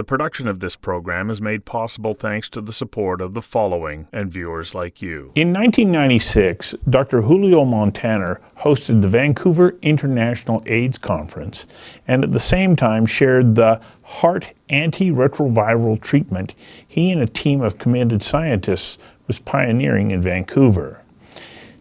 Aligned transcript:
The 0.00 0.04
production 0.04 0.48
of 0.48 0.60
this 0.60 0.76
program 0.76 1.28
is 1.28 1.42
made 1.42 1.66
possible 1.66 2.14
thanks 2.14 2.48
to 2.50 2.62
the 2.62 2.72
support 2.72 3.20
of 3.20 3.34
the 3.34 3.42
following 3.42 4.08
and 4.14 4.32
viewers 4.32 4.74
like 4.74 5.02
you. 5.02 5.30
In 5.34 5.52
1996, 5.52 6.74
Dr. 6.88 7.20
Julio 7.20 7.66
Montaner 7.66 8.40
hosted 8.60 9.02
the 9.02 9.10
Vancouver 9.10 9.76
International 9.82 10.62
AIDS 10.64 10.96
Conference 10.96 11.66
and 12.08 12.24
at 12.24 12.32
the 12.32 12.40
same 12.40 12.76
time 12.76 13.04
shared 13.04 13.56
the 13.56 13.78
HAART 14.04 14.54
antiretroviral 14.70 16.00
treatment 16.00 16.54
he 16.88 17.12
and 17.12 17.20
a 17.20 17.26
team 17.26 17.60
of 17.60 17.76
committed 17.76 18.22
scientists 18.22 18.96
was 19.26 19.38
pioneering 19.38 20.12
in 20.12 20.22
Vancouver. 20.22 21.02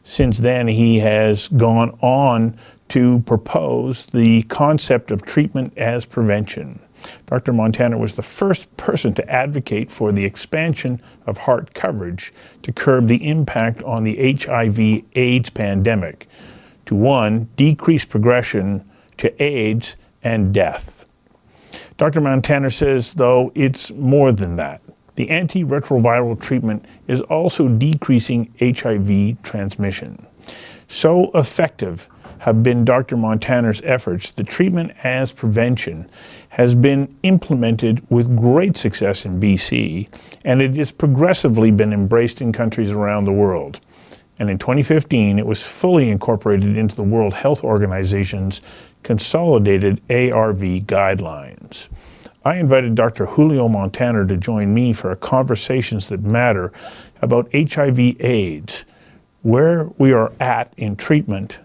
Since 0.04 0.40
then, 0.40 0.68
he 0.68 1.00
has 1.00 1.48
gone 1.48 1.98
on 2.02 2.60
to 2.90 3.20
propose 3.22 4.08
the 4.08 4.42
concept 4.44 5.10
of 5.10 5.22
treatment 5.22 5.72
as 5.78 6.06
prevention. 6.06 6.82
Dr. 7.28 7.54
Montaner 7.54 7.98
was 7.98 8.16
the 8.16 8.22
first 8.22 8.76
person 8.78 9.14
to 9.14 9.30
advocate 9.30 9.92
for 9.92 10.12
the 10.12 10.26
expansion 10.26 11.02
of 11.26 11.38
HAART 11.38 11.74
coverage 11.74 12.34
to 12.64 12.72
curb 12.72 13.08
the 13.08 13.28
impact 13.28 13.84
on 13.84 14.04
the 14.04 14.34
HIV 14.34 15.04
AIDS 15.16 15.50
pandemic 15.50 16.28
to 16.86 16.96
one, 16.96 17.48
decrease 17.56 18.04
progression 18.04 18.84
to 19.18 19.44
AIDS 19.44 19.96
and 20.24 20.54
death. 20.54 21.06
Dr. 21.98 22.22
Montaner 22.22 22.70
says, 22.70 23.14
though, 23.14 23.52
it's 23.54 23.92
more 23.92 24.32
than 24.32 24.56
that. 24.56 24.82
The 25.16 25.28
antiretroviral 25.28 26.40
treatment 26.40 26.86
is 27.08 27.22
also 27.22 27.68
decreasing 27.68 28.54
HIV 28.60 29.44
transmission. 29.44 30.26
So 30.88 31.30
effective 31.36 32.10
have 32.40 32.64
been 32.64 32.86
Dr. 32.86 33.18
Montaner's 33.18 33.82
efforts, 33.84 34.32
the 34.32 34.44
treatment 34.44 34.92
as 35.04 35.34
prevention 35.34 36.10
has 36.50 36.74
been 36.74 37.14
implemented 37.24 38.02
with 38.10 38.36
great 38.36 38.78
success 38.78 39.26
in 39.26 39.40
BC, 39.40 40.08
and 40.46 40.62
it 40.62 40.76
has 40.76 40.92
progressively 40.92 41.70
been 41.70 41.94
embraced 41.94 42.42
in 42.42 42.52
countries 42.52 42.92
around 42.92 43.26
the 43.26 43.34
world. 43.34 43.80
And 44.40 44.50
in 44.50 44.58
2015, 44.58 45.38
it 45.38 45.46
was 45.46 45.62
fully 45.62 46.10
incorporated 46.10 46.78
into 46.78 46.96
the 46.96 47.04
World 47.04 47.34
Health 47.34 47.62
Organization's 47.64 48.62
consolidated 49.04 50.02
ARV 50.10 50.62
guidelines. 50.88 51.90
I 52.46 52.56
invited 52.56 52.96
Dr. 52.96 53.26
Julio 53.26 53.68
Montaner 53.68 54.26
to 54.26 54.38
join 54.38 54.74
me 54.74 54.94
for 54.94 55.14
conversations 55.18 56.08
that 56.08 56.22
matter 56.22 56.72
about 57.22 57.54
HIV 57.54 58.00
AIDS, 58.22 58.86
where 59.42 59.90
we 59.98 60.14
are 60.14 60.32
at 60.40 60.74
in 60.78 60.96
treatment 60.96 61.60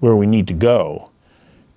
where 0.00 0.16
we 0.16 0.26
need 0.26 0.46
to 0.48 0.54
go 0.54 1.10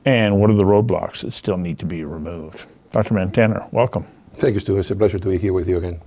and 0.06 0.39
what 0.39 0.50
are 0.50 0.56
the 0.56 0.64
roadblocks 0.64 1.22
that 1.22 1.31
still 1.31 1.58
need 1.58 1.80
to 1.80 1.86
be 1.86 2.03
removed. 2.03 2.66
Dr. 2.92 3.14
Montaner, 3.14 3.67
welcome. 3.72 4.06
Thank 4.34 4.53
you, 4.53 4.59
Stu. 4.59 4.78
It's 4.78 4.89
a 4.89 4.95
pleasure 4.95 5.20
to 5.20 5.28
be 5.28 5.38
here 5.38 5.53
with 5.53 5.67
you 5.67 5.78
again. 5.78 6.02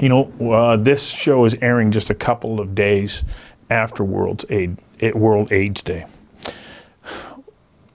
You 0.00 0.08
know, 0.08 0.52
uh, 0.52 0.76
this 0.76 1.08
show 1.08 1.44
is 1.44 1.56
airing 1.60 1.90
just 1.90 2.08
a 2.08 2.14
couple 2.14 2.60
of 2.60 2.74
days 2.74 3.24
after 3.68 4.04
World's 4.04 4.44
AIDS, 4.48 4.82
World 5.14 5.52
AIDS 5.52 5.82
Day. 5.82 6.06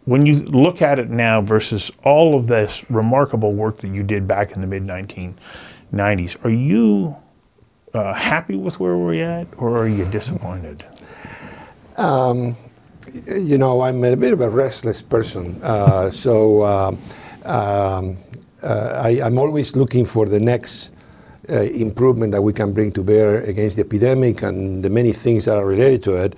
When 0.05 0.25
you 0.25 0.41
look 0.41 0.81
at 0.81 0.99
it 0.99 1.09
now 1.09 1.41
versus 1.41 1.91
all 2.03 2.35
of 2.35 2.47
this 2.47 2.89
remarkable 2.91 3.53
work 3.53 3.77
that 3.77 3.87
you 3.87 4.03
did 4.03 4.27
back 4.27 4.51
in 4.51 4.59
the 4.59 4.67
mid 4.67 4.83
1990s, 4.83 6.43
are 6.43 6.49
you 6.49 7.15
uh, 7.93 8.13
happy 8.13 8.57
with 8.57 8.81
where 8.81 8.97
we're 8.97 9.23
at 9.23 9.47
or 9.57 9.77
are 9.77 9.87
you 9.87 10.03
disappointed? 10.05 10.85
Um, 11.95 12.57
you 13.13 13.57
know, 13.57 13.81
I'm 13.81 14.03
a 14.03 14.15
bit 14.15 14.33
of 14.33 14.41
a 14.41 14.49
restless 14.49 15.01
person. 15.01 15.59
Uh, 15.61 16.09
so 16.09 16.63
um, 16.63 17.01
um, 17.45 18.17
uh, 18.61 19.01
I, 19.03 19.09
am 19.25 19.37
always 19.37 19.75
looking 19.75 20.05
for 20.05 20.25
the 20.25 20.39
next 20.39 20.91
uh, 21.49 21.61
improvement 21.61 22.31
that 22.31 22.41
we 22.41 22.53
can 22.53 22.71
bring 22.73 22.91
to 22.93 23.03
bear 23.03 23.41
against 23.41 23.75
the 23.75 23.83
epidemic 23.83 24.41
and 24.41 24.83
the 24.83 24.89
many 24.89 25.11
things 25.11 25.45
that 25.45 25.57
are 25.57 25.65
related 25.65 26.03
to 26.03 26.15
it. 26.15 26.35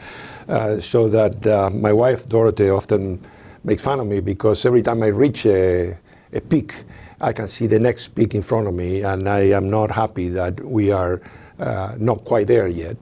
Uh, 0.47 0.79
so 0.79 1.07
that 1.07 1.45
uh, 1.47 1.69
my 1.71 1.93
wife, 1.93 2.27
Dorothy, 2.27 2.69
often 2.69 3.19
makes 3.63 3.81
fun 3.81 3.99
of 3.99 4.07
me 4.07 4.19
because 4.19 4.65
every 4.65 4.81
time 4.81 5.01
I 5.01 5.07
reach 5.07 5.45
a, 5.45 5.97
a 6.33 6.41
peak, 6.41 6.83
I 7.21 7.33
can 7.33 7.47
see 7.47 7.67
the 7.67 7.79
next 7.79 8.09
peak 8.09 8.35
in 8.35 8.41
front 8.41 8.67
of 8.67 8.73
me, 8.73 9.01
and 9.01 9.29
I 9.29 9.41
am 9.51 9.69
not 9.69 9.89
happy 9.89 10.27
that 10.29 10.59
we 10.59 10.91
are 10.91 11.21
uh, 11.59 11.95
not 11.97 12.25
quite 12.25 12.47
there 12.47 12.67
yet. 12.67 12.97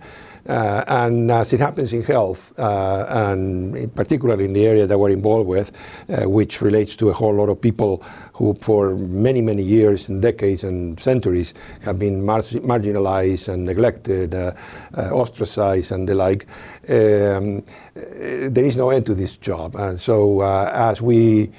Uh, 0.48 0.84
and 0.88 1.32
as 1.32 1.54
it 1.54 1.60
happens 1.60 1.94
in 1.94 2.04
health, 2.04 2.58
uh, 2.60 3.06
and 3.10 3.78
in 3.78 3.90
particularly 3.90 4.44
in 4.44 4.54
the 4.54 4.66
area 4.66 4.86
that 4.86 4.98
we're 4.98 5.10
involved 5.10 5.48
with, 5.48 5.72
uh, 6.10 6.30
which 6.30 6.62
relates 6.62 6.98
to 6.98 7.10
a 7.10 7.14
whole 7.14 7.34
lot 7.34 7.48
of 7.48 7.60
people 7.62 8.04
who 8.34 8.54
for 8.56 8.96
many, 8.98 9.42
many 9.42 9.64
years 9.64 10.10
and 10.10 10.22
decades 10.22 10.64
and 10.64 11.00
centuries 11.00 11.54
have 11.82 11.98
been 11.98 12.26
mar- 12.26 12.42
marginalized 12.42 13.48
and 13.48 13.64
neglected, 13.64 14.36
uh, 14.36 14.52
uh, 14.98 15.10
ostracized 15.12 15.94
and 15.94 16.10
the 16.10 16.16
like, 16.16 16.46
um, 16.90 17.64
there 17.94 18.66
is 18.66 18.76
no 18.76 18.90
end 18.90 19.06
to 19.06 19.16
this 19.16 19.38
job. 19.38 19.76
And 19.76 20.00
so 20.00 20.42
uh, 20.42 20.72
as 20.74 21.02
we 21.02 21.52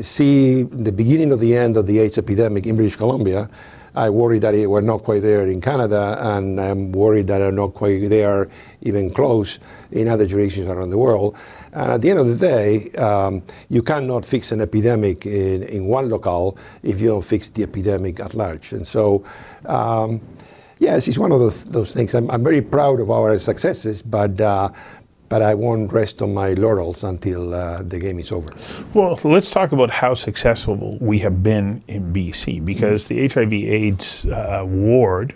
see 0.00 0.62
the 0.62 0.92
beginning 0.92 1.32
of 1.32 1.40
the 1.40 1.56
end 1.56 1.76
of 1.76 1.86
the 1.86 1.98
AIDS 1.98 2.16
epidemic 2.16 2.64
in 2.64 2.76
British 2.76 2.96
Columbia, 2.96 3.50
I 3.94 4.10
worry 4.10 4.40
that 4.40 4.54
we're 4.68 4.80
not 4.80 5.04
quite 5.04 5.22
there 5.22 5.46
in 5.46 5.60
Canada, 5.60 6.18
and 6.20 6.60
I'm 6.60 6.90
worried 6.92 7.28
that 7.28 7.40
we're 7.40 7.52
not 7.52 7.74
quite 7.74 8.08
there, 8.08 8.48
even 8.82 9.08
close, 9.10 9.60
in 9.92 10.08
other 10.08 10.26
jurisdictions 10.26 10.68
around 10.68 10.90
the 10.90 10.98
world. 10.98 11.36
And 11.72 11.92
at 11.92 12.00
the 12.00 12.10
end 12.10 12.18
of 12.18 12.26
the 12.26 12.36
day, 12.36 12.90
um, 12.92 13.42
you 13.68 13.82
cannot 13.82 14.24
fix 14.24 14.50
an 14.50 14.60
epidemic 14.60 15.26
in, 15.26 15.62
in 15.62 15.86
one 15.86 16.08
locale 16.08 16.58
if 16.82 17.00
you 17.00 17.08
don't 17.08 17.24
fix 17.24 17.48
the 17.48 17.62
epidemic 17.62 18.18
at 18.18 18.34
large. 18.34 18.72
And 18.72 18.86
so, 18.86 19.24
um, 19.66 20.20
yes, 20.78 21.06
it's 21.06 21.18
one 21.18 21.30
of 21.30 21.38
those, 21.38 21.64
those 21.66 21.94
things. 21.94 22.14
I'm, 22.14 22.28
I'm, 22.30 22.42
very 22.42 22.62
proud 22.62 22.98
of 22.98 23.10
our 23.10 23.38
successes, 23.38 24.02
but 24.02 24.40
uh, 24.40 24.70
but 25.34 25.42
I 25.42 25.54
won't 25.54 25.92
rest 25.92 26.22
on 26.22 26.32
my 26.32 26.52
laurels 26.52 27.02
until 27.02 27.54
uh, 27.54 27.82
the 27.82 27.98
game 27.98 28.20
is 28.20 28.30
over. 28.30 28.54
Well, 28.94 29.18
let's 29.24 29.50
talk 29.50 29.72
about 29.72 29.90
how 29.90 30.14
successful 30.14 30.96
we 31.00 31.18
have 31.26 31.42
been 31.42 31.82
in 31.88 32.12
BC 32.12 32.64
because 32.64 33.08
mm-hmm. 33.08 33.42
the 33.42 33.50
HIV/AIDS 33.50 34.26
uh, 34.26 34.62
ward 34.64 35.34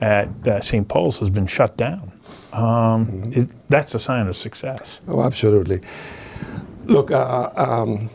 at 0.00 0.28
uh, 0.46 0.60
St. 0.60 0.86
Paul's 0.86 1.18
has 1.18 1.30
been 1.30 1.48
shut 1.48 1.76
down. 1.76 2.12
Um, 2.52 2.62
mm-hmm. 2.62 3.40
it, 3.40 3.48
that's 3.68 3.92
a 3.96 3.98
sign 3.98 4.28
of 4.28 4.36
success. 4.36 5.00
Oh, 5.08 5.20
absolutely. 5.20 5.80
Look, 6.84 7.10
uh, 7.10 7.50
um, 7.56 8.08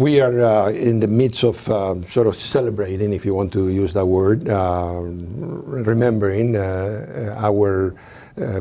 we 0.00 0.20
are 0.20 0.42
uh, 0.42 0.70
in 0.70 0.98
the 0.98 1.06
midst 1.06 1.44
of 1.44 1.70
uh, 1.70 2.02
sort 2.08 2.26
of 2.26 2.34
celebrating, 2.34 3.12
if 3.12 3.24
you 3.24 3.34
want 3.34 3.52
to 3.52 3.68
use 3.68 3.92
that 3.92 4.06
word, 4.06 4.48
uh, 4.48 4.98
remembering 5.00 6.56
uh, 6.56 7.36
our 7.38 7.94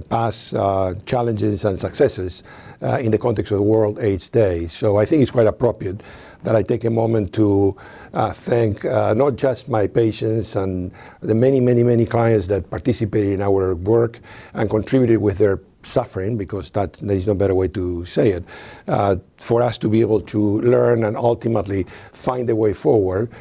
past 0.10 0.54
uh, 0.54 0.94
challenges 1.06 1.66
and 1.66 1.80
successes 1.80 2.44
uh, 2.82 2.98
in 3.02 3.12
the 3.12 3.18
context 3.18 3.52
of 3.52 3.62
World 3.62 4.00
AIDS 4.00 4.30
Day. 4.30 4.68
So 4.68 4.98
I 4.98 5.06
think 5.06 5.22
it's 5.22 5.32
quite 5.32 5.48
appropriate 5.48 6.02
that 6.44 6.56
I 6.56 6.64
take 6.64 6.84
a 6.84 6.90
moment 6.90 7.34
to 7.34 7.78
uh, 8.14 8.32
thank 8.32 8.84
uh, 8.84 9.14
not 9.14 9.36
just 9.36 9.70
my 9.70 9.88
patients 9.88 10.56
and 10.56 10.92
the 11.22 11.36
many, 11.36 11.62
many, 11.62 11.84
many 11.84 12.06
clients 12.06 12.48
that 12.48 12.70
participated 12.70 13.34
in 13.34 13.42
our 13.42 13.76
work 13.76 14.20
and 14.54 14.70
contributed 14.70 15.20
with 15.20 15.38
their 15.38 15.60
suffering, 15.84 16.38
because 16.38 16.70
that 16.72 16.94
there 16.94 17.18
is 17.18 17.26
no 17.26 17.34
better 17.34 17.56
way 17.56 17.68
to 17.68 18.06
say 18.06 18.30
it, 18.30 18.44
uh, 18.88 19.16
for 19.38 19.62
us 19.62 19.78
to 19.80 19.90
be 19.90 20.02
able 20.02 20.22
to 20.22 20.62
learn 20.62 21.04
and 21.04 21.18
ultimately 21.18 21.86
find 22.12 22.50
a 22.50 22.56
way 22.56 22.74
forward, 22.74 23.32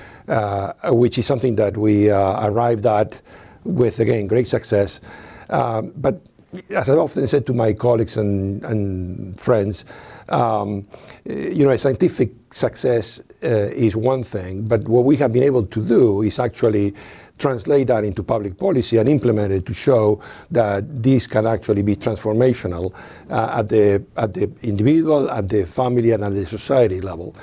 which 0.89 1.19
is 1.19 1.27
something 1.27 1.57
that 1.57 1.77
we 1.77 2.11
arrived 2.11 2.87
at 2.87 3.21
with, 3.65 4.01
again, 4.01 4.27
great 4.27 4.49
success. 4.49 5.01
Um, 5.51 5.93
but 5.97 6.21
as 6.71 6.89
I 6.89 6.95
often 6.95 7.27
said 7.29 7.47
to 7.47 7.53
my 7.53 7.73
colleagues 7.73 8.17
and, 8.17 8.65
and 8.65 9.39
friends, 9.39 9.85
um, 10.31 10.87
you 11.25 11.65
know, 11.65 11.71
a 11.71 11.79
scientific 11.79 12.31
success 12.53 13.21
uh, 13.43 13.71
is 13.75 13.95
one 13.95 14.25
thing, 14.25 14.65
but 14.65 14.89
what 14.89 15.05
we 15.05 15.17
have 15.17 15.33
been 15.33 15.45
able 15.45 15.67
to 15.67 15.85
do 15.85 16.23
is 16.23 16.39
actually 16.39 16.95
translate 17.39 17.87
that 17.87 18.05
into 18.05 18.23
public 18.23 18.59
policy 18.59 18.99
and 18.99 19.09
implement 19.09 19.53
it 19.53 19.65
to 19.65 19.73
show 19.73 20.21
that 20.51 21.03
this 21.03 21.27
can 21.27 21.47
actually 21.47 21.83
be 21.83 21.97
transformational 21.97 22.93
uh, 23.31 23.59
at, 23.59 23.69
the, 23.69 24.05
at 24.17 24.35
the 24.35 24.51
individual, 24.63 25.31
at 25.31 25.49
the 25.49 25.65
family, 25.65 26.11
and 26.11 26.23
at 26.23 26.35
the 26.35 26.45
society 26.45 27.01
level 27.01 27.35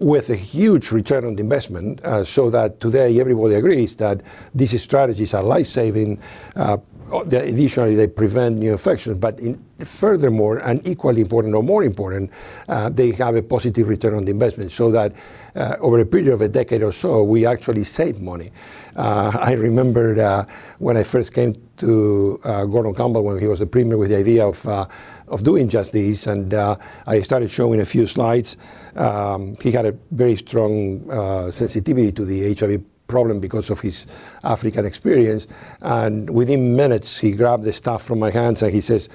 with 0.00 0.30
a 0.30 0.36
huge 0.36 0.92
return 0.92 1.24
on 1.24 1.36
investment, 1.38 2.00
uh, 2.04 2.24
so 2.24 2.50
that 2.50 2.78
today 2.78 3.18
everybody 3.18 3.54
agrees 3.54 3.96
that 3.96 4.20
these 4.54 4.80
strategies 4.80 5.34
are 5.34 5.42
life-saving, 5.42 6.20
uh, 6.54 6.76
additionally, 7.12 7.94
they 7.94 8.06
prevent 8.06 8.58
new 8.58 8.72
infections, 8.72 9.18
but 9.18 9.38
in, 9.40 9.64
furthermore, 9.80 10.58
and 10.58 10.86
equally 10.86 11.20
important 11.20 11.54
or 11.54 11.62
more 11.62 11.84
important, 11.84 12.30
uh, 12.68 12.88
they 12.88 13.12
have 13.12 13.36
a 13.36 13.42
positive 13.42 13.88
return 13.88 14.14
on 14.14 14.24
the 14.24 14.30
investment 14.30 14.70
so 14.72 14.90
that 14.90 15.12
uh, 15.54 15.76
over 15.80 15.98
a 16.00 16.06
period 16.06 16.32
of 16.32 16.40
a 16.40 16.48
decade 16.48 16.82
or 16.82 16.92
so, 16.92 17.22
we 17.22 17.46
actually 17.46 17.84
save 17.84 18.20
money. 18.20 18.50
Uh, 18.96 19.30
I 19.40 19.52
remember 19.52 20.20
uh, 20.20 20.44
when 20.78 20.96
I 20.96 21.02
first 21.02 21.32
came 21.32 21.54
to 21.78 22.40
uh, 22.44 22.64
Gordon 22.64 22.94
Campbell 22.94 23.22
when 23.24 23.38
he 23.38 23.46
was 23.46 23.60
the 23.60 23.66
premier 23.66 23.96
with 23.96 24.10
the 24.10 24.16
idea 24.16 24.46
of 24.46 24.66
uh, 24.66 24.86
of 25.28 25.44
doing 25.44 25.68
just 25.68 25.92
this. 25.92 26.26
And 26.26 26.54
I 26.54 27.20
started 27.20 27.50
showing 27.50 27.80
a 27.80 27.84
few 27.84 28.06
slides. 28.06 28.56
Um, 28.96 29.56
he 29.60 29.70
had 29.70 29.84
a 29.84 29.92
very 30.10 30.36
strong 30.36 31.52
sensitivity 31.52 32.12
to 32.12 32.24
the 32.24 32.54
HIV 32.54 32.82
problem 33.08 33.40
because 33.40 33.70
of 33.70 33.80
his 33.80 34.06
African 34.44 34.86
experience. 34.86 35.46
And 35.82 36.30
within 36.30 36.76
minutes, 36.76 37.18
he 37.18 37.32
grabbed 37.32 37.64
the 37.64 37.72
stuff 37.72 38.04
from 38.04 38.20
my 38.20 38.30
hands 38.30 38.62
and 38.62 38.72
he 38.72 38.80
says, 38.80 39.08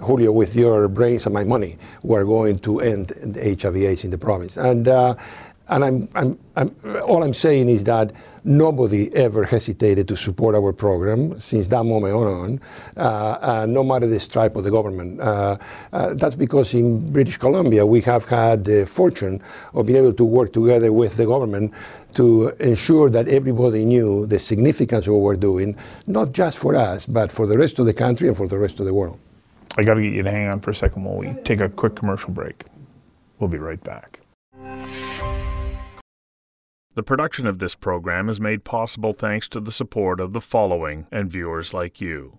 Julio, 0.00 0.30
with 0.30 0.54
your 0.54 0.86
brains 0.88 1.26
and 1.26 1.34
my 1.34 1.44
money, 1.44 1.76
we're 2.02 2.24
going 2.24 2.58
to 2.60 2.80
end 2.80 3.10
HIV/AIDS 3.36 4.04
in 4.04 4.10
the 4.10 4.18
province. 4.18 4.56
And 4.56 4.86
uh, 4.86 5.16
and 5.70 5.84
I'm, 5.84 6.08
I'm, 6.14 6.38
I'm, 6.56 6.74
all 7.06 7.22
I'm 7.22 7.34
saying 7.34 7.68
is 7.68 7.84
that 7.84 8.12
nobody 8.48 9.14
ever 9.14 9.44
hesitated 9.44 10.08
to 10.08 10.16
support 10.16 10.54
our 10.54 10.72
program 10.72 11.38
since 11.38 11.68
that 11.68 11.84
moment 11.84 12.14
on, 12.14 12.60
uh, 12.96 13.00
uh, 13.00 13.66
no 13.68 13.84
matter 13.84 14.06
the 14.06 14.18
stripe 14.18 14.56
of 14.56 14.64
the 14.64 14.70
government. 14.70 15.20
Uh, 15.20 15.56
uh, 15.92 16.14
that's 16.14 16.34
because 16.34 16.72
in 16.74 17.12
British 17.12 17.36
Columbia 17.36 17.84
we 17.84 18.00
have 18.00 18.24
had 18.24 18.64
the 18.64 18.86
fortune 18.86 19.40
of 19.74 19.86
being 19.86 19.98
able 19.98 20.14
to 20.14 20.24
work 20.24 20.52
together 20.52 20.92
with 20.92 21.16
the 21.16 21.26
government 21.26 21.72
to 22.14 22.48
ensure 22.60 23.10
that 23.10 23.28
everybody 23.28 23.84
knew 23.84 24.26
the 24.26 24.38
significance 24.38 25.06
of 25.06 25.12
what 25.12 25.22
we're 25.22 25.36
doing, 25.36 25.76
not 26.06 26.32
just 26.32 26.56
for 26.58 26.74
us, 26.74 27.04
but 27.04 27.30
for 27.30 27.46
the 27.46 27.58
rest 27.58 27.78
of 27.78 27.86
the 27.86 27.92
country 27.92 28.28
and 28.28 28.36
for 28.36 28.48
the 28.48 28.58
rest 28.58 28.80
of 28.80 28.86
the 28.86 28.94
world. 28.94 29.18
I 29.76 29.84
got 29.84 29.94
to 29.94 30.02
get 30.02 30.12
you 30.14 30.22
to 30.22 30.30
hang 30.30 30.48
on 30.48 30.60
for 30.60 30.70
a 30.70 30.74
second 30.74 31.04
while 31.04 31.18
we 31.18 31.34
take 31.44 31.60
a 31.60 31.68
quick 31.68 31.94
commercial 31.94 32.32
break. 32.32 32.64
We'll 33.38 33.50
be 33.50 33.58
right 33.58 33.82
back. 33.84 34.17
The 36.98 37.04
production 37.04 37.46
of 37.46 37.60
this 37.60 37.76
program 37.76 38.28
is 38.28 38.40
made 38.40 38.64
possible 38.64 39.12
thanks 39.12 39.48
to 39.50 39.60
the 39.60 39.70
support 39.70 40.18
of 40.18 40.32
the 40.32 40.40
following 40.40 41.06
and 41.12 41.30
viewers 41.30 41.72
like 41.72 42.00
you. 42.00 42.38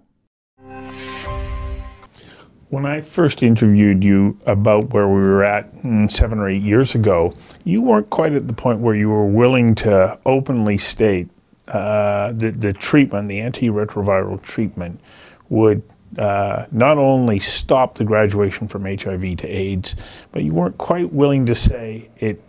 When 2.67 2.85
I 2.85 2.99
first 2.99 3.41
interviewed 3.41 4.03
you 4.03 4.37
about 4.45 4.89
where 4.89 5.07
we 5.07 5.21
were 5.21 5.45
at 5.45 5.73
mm, 5.75 6.11
seven 6.11 6.39
or 6.39 6.49
eight 6.49 6.61
years 6.61 6.93
ago, 6.93 7.33
you 7.63 7.81
weren't 7.81 8.09
quite 8.09 8.33
at 8.33 8.49
the 8.49 8.53
point 8.53 8.81
where 8.81 8.93
you 8.95 9.07
were 9.07 9.25
willing 9.25 9.75
to 9.75 10.19
openly 10.25 10.77
state 10.77 11.29
uh, 11.69 12.33
that 12.33 12.59
the 12.59 12.73
treatment, 12.73 13.29
the 13.29 13.39
antiretroviral 13.39 14.41
treatment, 14.41 14.99
would 15.47 15.81
uh, 16.17 16.65
not 16.69 16.97
only 16.97 17.39
stop 17.39 17.95
the 17.95 18.03
graduation 18.03 18.67
from 18.67 18.83
HIV 18.83 19.37
to 19.37 19.47
AIDS, 19.47 19.95
but 20.33 20.43
you 20.43 20.53
weren't 20.53 20.77
quite 20.77 21.13
willing 21.13 21.45
to 21.45 21.55
say 21.55 22.09
it 22.17 22.43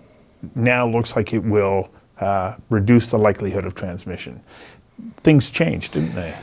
now 0.56 0.88
looks 0.88 1.14
like 1.14 1.32
it 1.32 1.44
will 1.44 1.88
uh, 2.20 2.56
reduce 2.68 3.08
the 3.08 3.18
likelihood 3.18 3.64
of 3.64 3.74
transmission. 3.74 4.42
Things 5.18 5.50
changed, 5.50 5.94
didn't 5.94 6.14
they? 6.14 6.34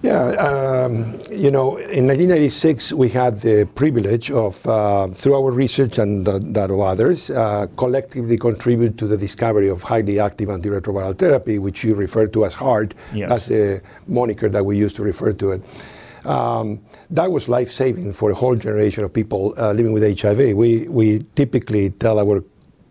Yeah, 0.00 0.28
um, 0.36 1.18
you 1.28 1.50
know, 1.50 1.76
in 1.76 2.06
1996 2.06 2.92
we 2.92 3.08
had 3.08 3.40
the 3.40 3.68
privilege 3.74 4.30
of, 4.30 4.64
uh, 4.64 5.08
through 5.08 5.34
our 5.34 5.50
research 5.50 5.98
and 5.98 6.24
that 6.24 6.70
of 6.70 6.78
others, 6.78 7.30
uh, 7.30 7.66
collectively 7.76 8.38
contribute 8.38 8.96
to 8.98 9.08
the 9.08 9.16
discovery 9.16 9.68
of 9.68 9.82
highly 9.82 10.20
active 10.20 10.50
antiretroviral 10.50 11.18
therapy, 11.18 11.58
which 11.58 11.82
you 11.82 11.96
refer 11.96 12.28
to 12.28 12.44
as 12.44 12.54
HAART. 12.54 12.94
Yes. 13.12 13.28
That's 13.28 13.46
the 13.46 13.82
moniker 14.06 14.48
that 14.48 14.64
we 14.64 14.76
use 14.76 14.92
to 14.94 15.02
refer 15.02 15.32
to 15.32 15.50
it. 15.52 15.64
Um, 16.24 16.80
that 17.10 17.32
was 17.32 17.48
life 17.48 17.72
saving 17.72 18.12
for 18.12 18.30
a 18.30 18.34
whole 18.34 18.54
generation 18.54 19.02
of 19.02 19.12
people 19.12 19.54
uh, 19.58 19.72
living 19.72 19.92
with 19.92 20.20
HIV. 20.20 20.54
We, 20.54 20.86
we 20.88 21.24
typically 21.34 21.90
tell 21.90 22.20
our 22.20 22.44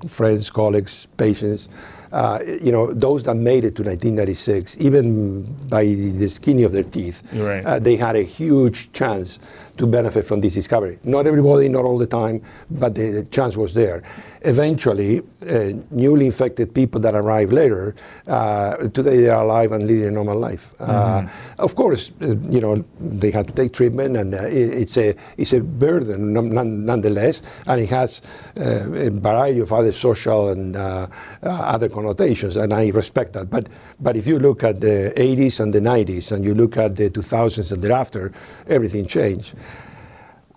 friends, 0.09 0.49
colleagues, 0.49 1.07
patients, 1.15 1.69
uh, 2.11 2.39
you 2.61 2.71
know, 2.71 2.93
those 2.93 3.23
that 3.23 3.35
made 3.35 3.63
it 3.63 3.75
to 3.75 3.83
1996, 3.83 4.77
even 4.79 5.43
by 5.67 5.83
the 5.83 6.27
skin 6.27 6.63
of 6.63 6.71
their 6.71 6.83
teeth, 6.83 7.23
right. 7.33 7.65
uh, 7.65 7.79
they 7.79 7.95
had 7.95 8.15
a 8.15 8.23
huge 8.23 8.91
chance 8.93 9.39
to 9.77 9.87
benefit 9.87 10.25
from 10.25 10.41
this 10.41 10.53
discovery. 10.53 10.99
Not 11.03 11.27
everybody, 11.27 11.69
not 11.69 11.85
all 11.85 11.97
the 11.97 12.07
time, 12.07 12.41
but 12.69 12.95
the, 12.95 13.11
the 13.11 13.23
chance 13.25 13.55
was 13.55 13.73
there. 13.73 14.03
Eventually, 14.41 15.21
uh, 15.49 15.73
newly 15.91 16.27
infected 16.27 16.73
people 16.73 16.99
that 17.01 17.15
arrive 17.15 17.51
later, 17.51 17.95
uh, 18.27 18.77
today 18.89 19.17
they 19.21 19.29
are 19.29 19.43
alive 19.43 19.71
and 19.71 19.85
leading 19.85 20.07
a 20.07 20.11
normal 20.11 20.37
life. 20.37 20.73
Uh, 20.79 21.21
mm-hmm. 21.21 21.61
Of 21.61 21.75
course, 21.75 22.11
uh, 22.21 22.35
you 22.49 22.61
know, 22.61 22.83
they 22.99 23.31
have 23.31 23.47
to 23.47 23.53
take 23.53 23.73
treatment, 23.73 24.15
and 24.17 24.33
it, 24.33 24.73
it's 24.73 24.97
a 24.97 25.15
it's 25.37 25.53
a 25.53 25.61
burden 25.61 26.33
nonetheless, 26.33 27.41
and 27.65 27.81
it 27.81 27.89
has 27.89 28.21
a 28.55 29.09
variety 29.09 29.59
of 29.59 29.73
other 29.73 29.91
social 29.91 30.49
and 30.49 30.75
other 31.43 31.89
connotations, 31.97 32.55
and 32.55 32.73
I 32.73 32.89
respect 32.89 33.33
that. 33.33 33.49
But 33.49 33.67
but 33.99 34.15
if 34.15 34.25
you 34.27 34.37
look 34.39 34.63
at 34.63 34.81
the 34.81 35.13
80s 35.15 35.59
and 35.59 35.73
the 35.73 35.79
90s, 35.79 36.31
and 36.31 36.45
you 36.45 36.53
look 36.53 36.77
at 36.77 36.95
the 36.95 37.09
2000s 37.09 37.71
and 37.71 37.81
thereafter, 37.83 38.31
everything 38.67 39.05
changed 39.07 39.55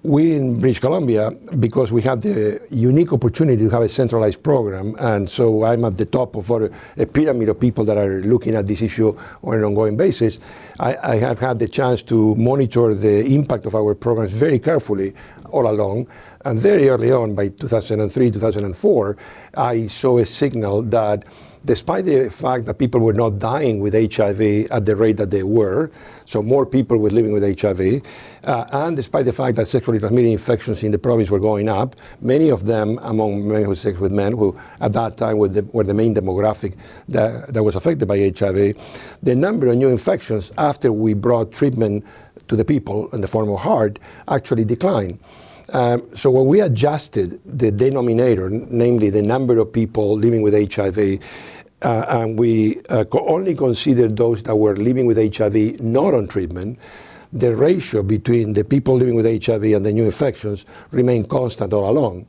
we 0.02 0.34
in 0.34 0.58
British 0.58 0.78
Columbia, 0.78 1.30
because 1.58 1.92
we 1.92 2.00
have 2.02 2.22
the 2.22 2.60
unique 2.70 3.12
opportunity 3.12 3.62
to 3.64 3.70
have 3.70 3.82
a 3.82 3.88
centralized 3.88 4.42
program, 4.42 4.94
and 4.98 5.28
so 5.28 5.64
I'm 5.64 5.84
at 5.84 5.98
the 5.98 6.06
top 6.06 6.36
of 6.36 6.50
a, 6.50 6.70
a 6.96 7.04
pyramid 7.04 7.50
of 7.50 7.60
people 7.60 7.84
that 7.84 7.98
are 7.98 8.20
looking 8.22 8.54
at 8.54 8.66
this 8.66 8.80
issue 8.80 9.14
on 9.42 9.58
an 9.58 9.64
ongoing 9.64 9.96
basis. 9.98 10.38
I, 10.78 10.96
I, 11.02 11.16
have 11.16 11.38
had 11.38 11.58
the 11.58 11.68
chance 11.68 12.02
to 12.04 12.34
monitor 12.36 12.94
the 12.94 13.26
impact 13.34 13.66
of 13.66 13.74
our 13.74 13.94
programs 13.94 14.32
very 14.32 14.58
carefully 14.58 15.14
all 15.50 15.68
along, 15.68 16.06
and 16.46 16.58
very 16.58 16.88
early 16.88 17.12
on, 17.12 17.34
by 17.34 17.48
2003, 17.48 18.30
2004, 18.30 19.16
I 19.58 19.86
saw 19.88 20.18
a 20.18 20.24
signal 20.24 20.82
that 20.82 21.24
despite 21.64 22.04
the 22.04 22.30
fact 22.30 22.66
that 22.66 22.78
people 22.78 23.00
were 23.00 23.12
not 23.12 23.38
dying 23.38 23.80
with 23.80 23.94
HIV 23.94 24.70
at 24.70 24.86
the 24.86 24.96
rate 24.96 25.16
that 25.18 25.30
they 25.30 25.42
were, 25.42 25.90
so 26.24 26.42
more 26.42 26.64
people 26.64 26.96
were 26.96 27.10
living 27.10 27.32
with 27.32 27.60
HIV, 27.60 28.02
uh, 28.44 28.64
and 28.72 28.96
despite 28.96 29.26
the 29.26 29.32
fact 29.32 29.56
that 29.56 29.66
sexually 29.66 29.98
transmitted 29.98 30.28
infections 30.28 30.82
in 30.82 30.92
the 30.92 30.98
province 30.98 31.30
were 31.30 31.40
going 31.40 31.68
up, 31.68 31.96
many 32.20 32.48
of 32.48 32.66
them 32.66 32.98
among 33.02 33.46
men 33.46 33.64
who 33.64 33.74
sex 33.74 33.98
with 33.98 34.12
men, 34.12 34.32
who 34.32 34.58
at 34.80 34.92
that 34.94 35.16
time 35.16 35.38
were 35.38 35.48
the, 35.48 35.62
were 35.72 35.84
the 35.84 35.94
main 35.94 36.14
demographic 36.14 36.76
that, 37.08 37.52
that 37.52 37.62
was 37.62 37.76
affected 37.76 38.08
by 38.08 38.18
HIV, 38.18 39.18
the 39.22 39.34
number 39.34 39.66
of 39.66 39.76
new 39.76 39.88
infections 39.88 40.52
after 40.56 40.92
we 40.92 41.14
brought 41.14 41.52
treatment 41.52 42.04
to 42.48 42.56
the 42.56 42.64
people 42.64 43.08
in 43.10 43.20
the 43.20 43.28
form 43.28 43.48
of 43.50 43.60
HAART 43.60 43.98
actually 44.28 44.64
declined. 44.64 45.18
Um, 45.72 46.08
so 46.16 46.30
when 46.30 46.46
we 46.46 46.60
adjusted 46.60 47.40
the 47.44 47.70
denominator, 47.70 48.50
namely 48.50 49.10
the 49.10 49.22
number 49.22 49.58
of 49.58 49.72
people 49.72 50.16
living 50.16 50.42
with 50.42 50.54
HIV, 50.74 51.20
uh, 51.82 52.04
and 52.08 52.38
we 52.38 52.80
uh, 52.90 53.04
only 53.12 53.54
considered 53.54 54.16
those 54.16 54.42
that 54.42 54.56
were 54.56 54.76
living 54.76 55.06
with 55.06 55.16
HIV 55.16 55.80
not 55.80 56.12
on 56.12 56.26
treatment, 56.26 56.78
the 57.32 57.54
ratio 57.54 58.02
between 58.02 58.54
the 58.54 58.64
people 58.64 58.96
living 58.96 59.14
with 59.14 59.24
HIV 59.24 59.62
and 59.62 59.86
the 59.86 59.92
new 59.92 60.04
infections 60.04 60.66
remained 60.90 61.28
constant 61.28 61.72
all 61.72 61.88
along, 61.88 62.26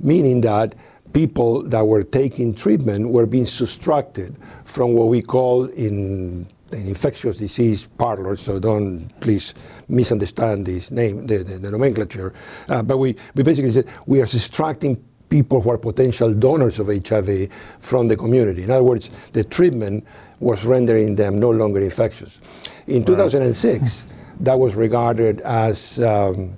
meaning 0.00 0.40
that 0.40 0.74
people 1.12 1.62
that 1.64 1.86
were 1.86 2.02
taking 2.02 2.54
treatment 2.54 3.10
were 3.10 3.26
being 3.26 3.46
subtracted 3.46 4.34
from 4.64 4.94
what 4.94 5.08
we 5.08 5.20
call 5.20 5.66
in 5.66 6.46
an 6.72 6.86
infectious 6.86 7.38
disease 7.38 7.86
parlor, 7.98 8.36
so 8.36 8.58
don't 8.58 9.08
please 9.20 9.54
misunderstand 9.88 10.66
this 10.66 10.90
name, 10.90 11.26
the, 11.26 11.38
the, 11.38 11.58
the 11.58 11.70
nomenclature. 11.70 12.32
Uh, 12.68 12.82
but 12.82 12.98
we, 12.98 13.16
we 13.34 13.42
basically 13.42 13.70
said 13.70 13.86
we 14.06 14.20
are 14.20 14.26
subtracting 14.26 15.02
people 15.28 15.60
who 15.60 15.70
are 15.70 15.78
potential 15.78 16.32
donors 16.34 16.78
of 16.78 16.88
HIV 16.88 17.48
from 17.80 18.08
the 18.08 18.16
community. 18.16 18.62
In 18.62 18.70
other 18.70 18.84
words, 18.84 19.10
the 19.32 19.44
treatment 19.44 20.06
was 20.40 20.64
rendering 20.64 21.16
them 21.16 21.38
no 21.38 21.50
longer 21.50 21.80
infectious. 21.80 22.40
In 22.86 23.04
2006, 23.04 24.04
that 24.40 24.58
was 24.58 24.74
regarded 24.74 25.40
as 25.40 25.98
um, 26.02 26.54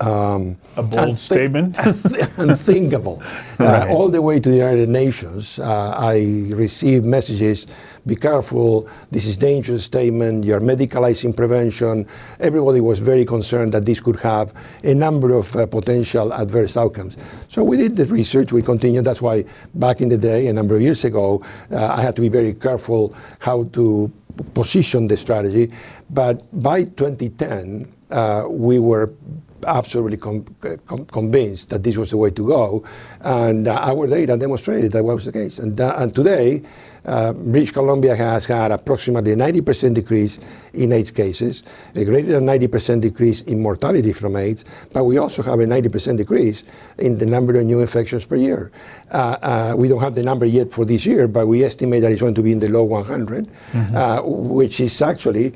um, 0.00 0.56
a 0.76 0.82
bold 0.82 1.10
unth- 1.10 1.18
statement? 1.18 1.76
unthinkable. 2.38 3.22
Uh, 3.54 3.64
right. 3.64 3.88
uh, 3.88 3.94
all 3.94 4.08
the 4.08 4.20
way 4.20 4.40
to 4.40 4.50
the 4.50 4.56
United 4.56 4.88
Nations, 4.88 5.60
uh, 5.60 5.94
I 5.96 6.48
received 6.50 7.06
messages 7.06 7.68
be 8.06 8.16
careful, 8.16 8.86
this 9.10 9.24
is 9.26 9.38
dangerous 9.38 9.84
statement, 9.84 10.44
you're 10.44 10.60
medicalizing 10.60 11.34
prevention. 11.34 12.06
Everybody 12.38 12.80
was 12.80 12.98
very 12.98 13.24
concerned 13.24 13.72
that 13.72 13.86
this 13.86 13.98
could 13.98 14.20
have 14.20 14.52
a 14.82 14.92
number 14.92 15.34
of 15.34 15.56
uh, 15.56 15.64
potential 15.64 16.34
adverse 16.34 16.76
outcomes. 16.76 17.16
So 17.48 17.64
we 17.64 17.78
did 17.78 17.96
the 17.96 18.04
research, 18.04 18.52
we 18.52 18.60
continued. 18.60 19.04
That's 19.04 19.22
why 19.22 19.46
back 19.74 20.02
in 20.02 20.10
the 20.10 20.18
day, 20.18 20.48
a 20.48 20.52
number 20.52 20.76
of 20.76 20.82
years 20.82 21.04
ago, 21.04 21.42
uh, 21.70 21.86
I 21.86 22.02
had 22.02 22.14
to 22.16 22.20
be 22.20 22.28
very 22.28 22.52
careful 22.52 23.14
how 23.38 23.64
to 23.72 24.12
position 24.52 25.08
the 25.08 25.16
strategy. 25.16 25.72
But 26.10 26.42
by 26.62 26.84
2010, 26.84 27.90
uh, 28.10 28.44
we 28.50 28.78
were 28.80 29.14
absolutely 29.64 30.16
com- 30.16 30.44
com- 30.86 31.06
convinced 31.06 31.70
that 31.70 31.82
this 31.82 31.96
was 31.96 32.10
the 32.10 32.16
way 32.16 32.30
to 32.30 32.46
go. 32.46 32.84
And 33.20 33.68
uh, 33.68 33.78
our 33.80 34.06
data 34.06 34.36
demonstrated 34.36 34.92
that 34.92 35.04
was 35.04 35.24
the 35.24 35.32
case. 35.32 35.58
And, 35.58 35.80
uh, 35.80 35.94
and 35.98 36.14
today, 36.14 36.62
uh, 37.06 37.32
British 37.32 37.70
Columbia 37.70 38.16
has 38.16 38.46
had 38.46 38.72
approximately 38.72 39.32
a 39.32 39.36
90% 39.36 39.94
decrease 39.94 40.38
in 40.72 40.92
AIDS 40.92 41.10
cases, 41.10 41.62
a 41.94 42.04
greater 42.04 42.32
than 42.32 42.46
90% 42.46 43.02
decrease 43.02 43.42
in 43.42 43.60
mortality 43.60 44.12
from 44.12 44.36
AIDS, 44.36 44.64
but 44.92 45.04
we 45.04 45.18
also 45.18 45.42
have 45.42 45.60
a 45.60 45.66
90% 45.66 46.16
decrease 46.16 46.64
in 46.98 47.18
the 47.18 47.26
number 47.26 47.58
of 47.58 47.66
new 47.66 47.80
infections 47.80 48.24
per 48.24 48.36
year. 48.36 48.72
Uh, 49.10 49.36
uh, 49.42 49.74
we 49.76 49.88
don't 49.88 50.00
have 50.00 50.14
the 50.14 50.22
number 50.22 50.46
yet 50.46 50.72
for 50.72 50.84
this 50.84 51.04
year, 51.04 51.28
but 51.28 51.46
we 51.46 51.62
estimate 51.62 52.00
that 52.00 52.10
it's 52.10 52.22
going 52.22 52.34
to 52.34 52.42
be 52.42 52.52
in 52.52 52.60
the 52.60 52.68
low 52.68 52.84
100, 52.84 53.46
mm-hmm. 53.46 53.96
Uh, 53.96 54.22
which 54.22 54.80
is 54.80 55.00
actually 55.02 55.52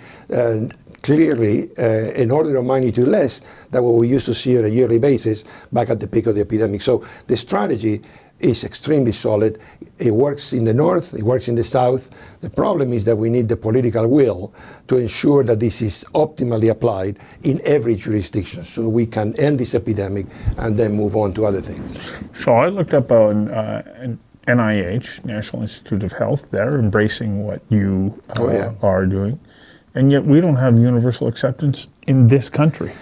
clearly 1.08 1.70
uh, 1.78 2.22
an 2.22 2.30
order 2.30 2.54
of 2.56 2.66
magnitude 2.66 3.08
less 3.08 3.40
than 3.70 3.82
what 3.82 3.94
we 3.94 4.06
used 4.06 4.26
to 4.26 4.34
see 4.34 4.58
on 4.58 4.64
a 4.66 4.68
yearly 4.68 4.98
basis 4.98 5.42
back 5.72 5.88
at 5.88 6.00
the 6.00 6.06
peak 6.06 6.26
of 6.26 6.34
the 6.34 6.42
epidemic. 6.42 6.82
So 6.82 7.02
the 7.28 7.36
strategy 7.36 8.02
is 8.40 8.62
extremely 8.62 9.12
solid. 9.12 9.58
It 9.98 10.12
works 10.12 10.52
in 10.52 10.64
the 10.64 10.74
north, 10.74 11.14
it 11.14 11.22
works 11.22 11.48
in 11.48 11.54
the 11.54 11.64
south. 11.64 12.10
The 12.42 12.50
problem 12.50 12.92
is 12.92 13.04
that 13.04 13.16
we 13.16 13.30
need 13.30 13.48
the 13.48 13.56
political 13.56 14.06
will 14.06 14.52
to 14.88 14.98
ensure 14.98 15.42
that 15.44 15.60
this 15.60 15.80
is 15.80 16.04
optimally 16.14 16.70
applied 16.70 17.18
in 17.42 17.58
every 17.64 17.96
jurisdiction 17.96 18.62
so 18.64 18.86
we 18.86 19.06
can 19.06 19.34
end 19.40 19.58
this 19.58 19.74
epidemic 19.74 20.26
and 20.58 20.76
then 20.78 20.92
move 20.92 21.16
on 21.16 21.32
to 21.32 21.46
other 21.46 21.62
things. 21.62 21.98
So 22.38 22.52
I 22.52 22.68
looked 22.68 22.92
up 22.92 23.10
on 23.10 23.48
uh, 23.48 24.14
NIH, 24.46 25.24
National 25.24 25.62
Institute 25.62 26.02
of 26.02 26.12
Health, 26.12 26.46
they're 26.50 26.78
embracing 26.78 27.46
what 27.46 27.62
you 27.70 28.22
uh, 28.38 28.42
oh, 28.42 28.76
are 28.82 29.06
doing. 29.06 29.40
And 29.94 30.12
yet 30.12 30.24
we 30.24 30.40
don't 30.40 30.56
have 30.56 30.76
universal 30.76 31.26
acceptance 31.26 31.88
in 32.06 32.28
this 32.28 32.50
country. 32.50 32.92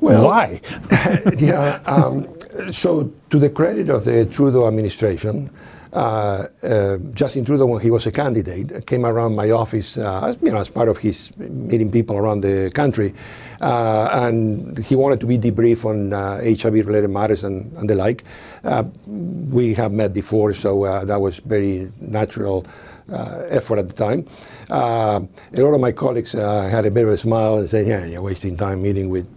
Well, 0.00 0.24
why? 0.24 0.60
yeah, 1.38 1.80
um, 1.86 2.28
so 2.70 3.12
to 3.30 3.38
the 3.38 3.50
credit 3.50 3.88
of 3.88 4.04
the 4.04 4.26
Trudeau 4.26 4.66
administration, 4.66 5.50
uh, 5.92 6.48
uh, 6.62 6.98
Justin 7.14 7.44
Trudeau, 7.44 7.66
when 7.66 7.80
he 7.80 7.90
was 7.90 8.06
a 8.06 8.12
candidate, 8.12 8.86
came 8.86 9.06
around 9.06 9.34
my 9.34 9.50
office, 9.50 9.96
uh, 9.96 10.34
you 10.42 10.50
know, 10.50 10.58
as 10.58 10.68
part 10.68 10.88
of 10.88 10.98
his 10.98 11.36
meeting 11.38 11.90
people 11.90 12.16
around 12.16 12.42
the 12.42 12.70
country, 12.74 13.14
Uh, 13.60 14.08
and 14.12 14.78
he 14.78 14.94
wanted 14.94 15.20
to 15.20 15.26
be 15.26 15.38
debriefed 15.38 15.84
on 15.84 16.10
HIV-related 16.12 17.06
uh, 17.06 17.12
matters 17.12 17.44
and, 17.44 17.76
and, 17.78 17.88
the 17.88 17.94
like. 17.94 18.24
Uh, 18.64 18.84
we 19.06 19.74
have 19.74 19.92
met 19.92 20.12
before, 20.12 20.52
so 20.52 20.84
uh, 20.84 21.04
that 21.04 21.20
was 21.20 21.38
very 21.38 21.90
natural 22.00 22.66
uh, 23.10 23.44
effort 23.48 23.78
at 23.78 23.88
the 23.88 23.94
time. 23.94 24.26
a 24.68 25.26
lot 25.52 25.74
of 25.74 25.80
my 25.80 25.92
colleagues 25.92 26.32
had 26.32 26.84
a 26.84 26.90
bit 26.90 27.04
of 27.04 27.10
a 27.10 27.18
smile 27.18 27.58
and 27.58 27.68
said, 27.68 27.86
"Yeah, 27.86 28.04
you're 28.04 28.22
wasting 28.22 28.56
time 28.56 28.82
meeting 28.82 29.08
with 29.10 29.28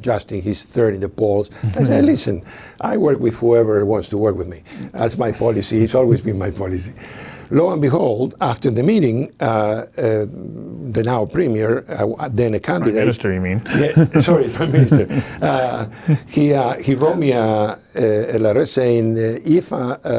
Justin, 0.00 0.42
he's 0.42 0.64
third 0.64 0.94
in 0.94 1.00
the 1.00 1.08
polls. 1.08 1.48
I 1.62 1.70
said, 1.70 1.86
mm-hmm. 1.86 2.06
listen, 2.06 2.42
I 2.80 2.96
work 2.96 3.20
with 3.20 3.36
whoever 3.36 3.84
wants 3.86 4.08
to 4.08 4.18
work 4.18 4.36
with 4.36 4.48
me. 4.48 4.62
That's 4.90 5.16
my 5.16 5.30
policy. 5.30 5.84
It's 5.84 5.94
always 5.94 6.20
been 6.20 6.38
my 6.38 6.50
policy. 6.50 6.92
Lo 7.50 7.70
and 7.70 7.80
behold, 7.80 8.34
after 8.40 8.70
the 8.70 8.82
meeting, 8.82 9.30
uh, 9.40 9.44
uh, 9.44 10.26
the 10.92 11.02
now 11.04 11.26
premier, 11.26 11.84
uh, 11.88 12.28
then 12.28 12.54
a 12.54 12.60
candidate. 12.60 12.94
Prime 12.94 13.04
Minister, 13.04 13.32
you 13.32 13.40
mean? 13.40 13.62
Yeah, 13.78 14.20
sorry, 14.20 14.48
Prime 14.48 14.72
Minister. 14.72 15.06
Uh, 15.46 15.86
he, 16.28 16.52
uh, 16.54 16.74
he 16.74 16.94
wrote 16.94 17.18
me 17.18 17.32
a, 17.32 17.78
a 17.96 18.38
letter 18.38 18.66
saying 18.66 19.18
uh, 19.18 19.38
if 19.44 19.72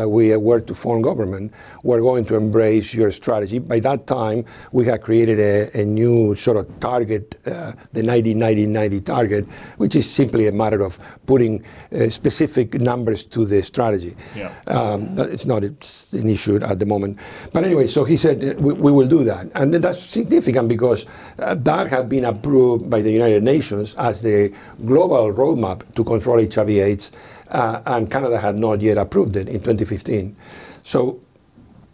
we 0.08 0.36
were 0.36 0.62
to 0.62 0.74
form 0.74 1.02
government, 1.02 1.54
we're 1.84 2.02
going 2.02 2.26
to 2.26 2.36
embrace 2.36 2.94
your 2.94 3.12
strategy. 3.12 3.60
By 3.60 3.80
that 3.82 4.08
time, 4.08 4.46
we 4.74 4.86
had 4.86 5.02
created 5.02 5.40
a, 5.40 5.82
a 5.82 5.86
new 5.86 6.36
sort 6.36 6.58
of 6.58 6.80
target, 6.80 7.42
the 7.44 7.76
90-90-90 8.02 9.06
target, 9.06 9.46
which 9.78 9.96
is 9.96 10.10
simply 10.10 10.48
a 10.48 10.52
matter 10.52 10.82
of 10.82 11.00
putting 11.26 11.64
specific 12.10 12.76
numbers 12.76 13.24
to 13.24 13.46
the 13.46 13.62
strategy. 13.64 14.16
Yeah. 14.36 14.54
Um, 14.68 15.18
it's 15.18 15.46
not 15.46 15.64
it's 15.64 16.14
an 16.14 16.30
issue 16.30 16.58
at 16.64 16.80
the 16.80 16.86
moment. 16.86 17.20
But 17.54 17.64
anyway, 17.64 17.88
so 17.88 18.04
he 18.04 18.18
said, 18.18 18.60
we, 18.60 18.92
will 18.92 19.08
do 19.08 19.24
that. 19.24 19.50
And 19.56 19.74
that's 19.74 20.02
significant 20.02 20.68
because 20.70 21.06
uh, 21.40 21.56
that 21.56 21.88
had 21.88 22.10
been 22.10 22.26
approved 22.26 22.90
by 22.90 23.02
the 23.02 23.12
United 23.12 23.44
Nations 23.44 23.96
as 23.96 24.22
the 24.22 24.54
global 24.86 25.34
roadmap 25.34 25.94
to 25.96 26.04
control 26.04 26.40
HIV 26.40 26.70
AIDS, 26.70 27.12
uh, 27.12 27.37
and 27.50 28.10
Canada 28.10 28.38
had 28.40 28.58
not 28.58 28.82
yet 28.82 28.98
approved 28.98 29.36
it 29.36 29.48
in 29.48 29.56
2015. 29.56 30.36
So 30.84 31.20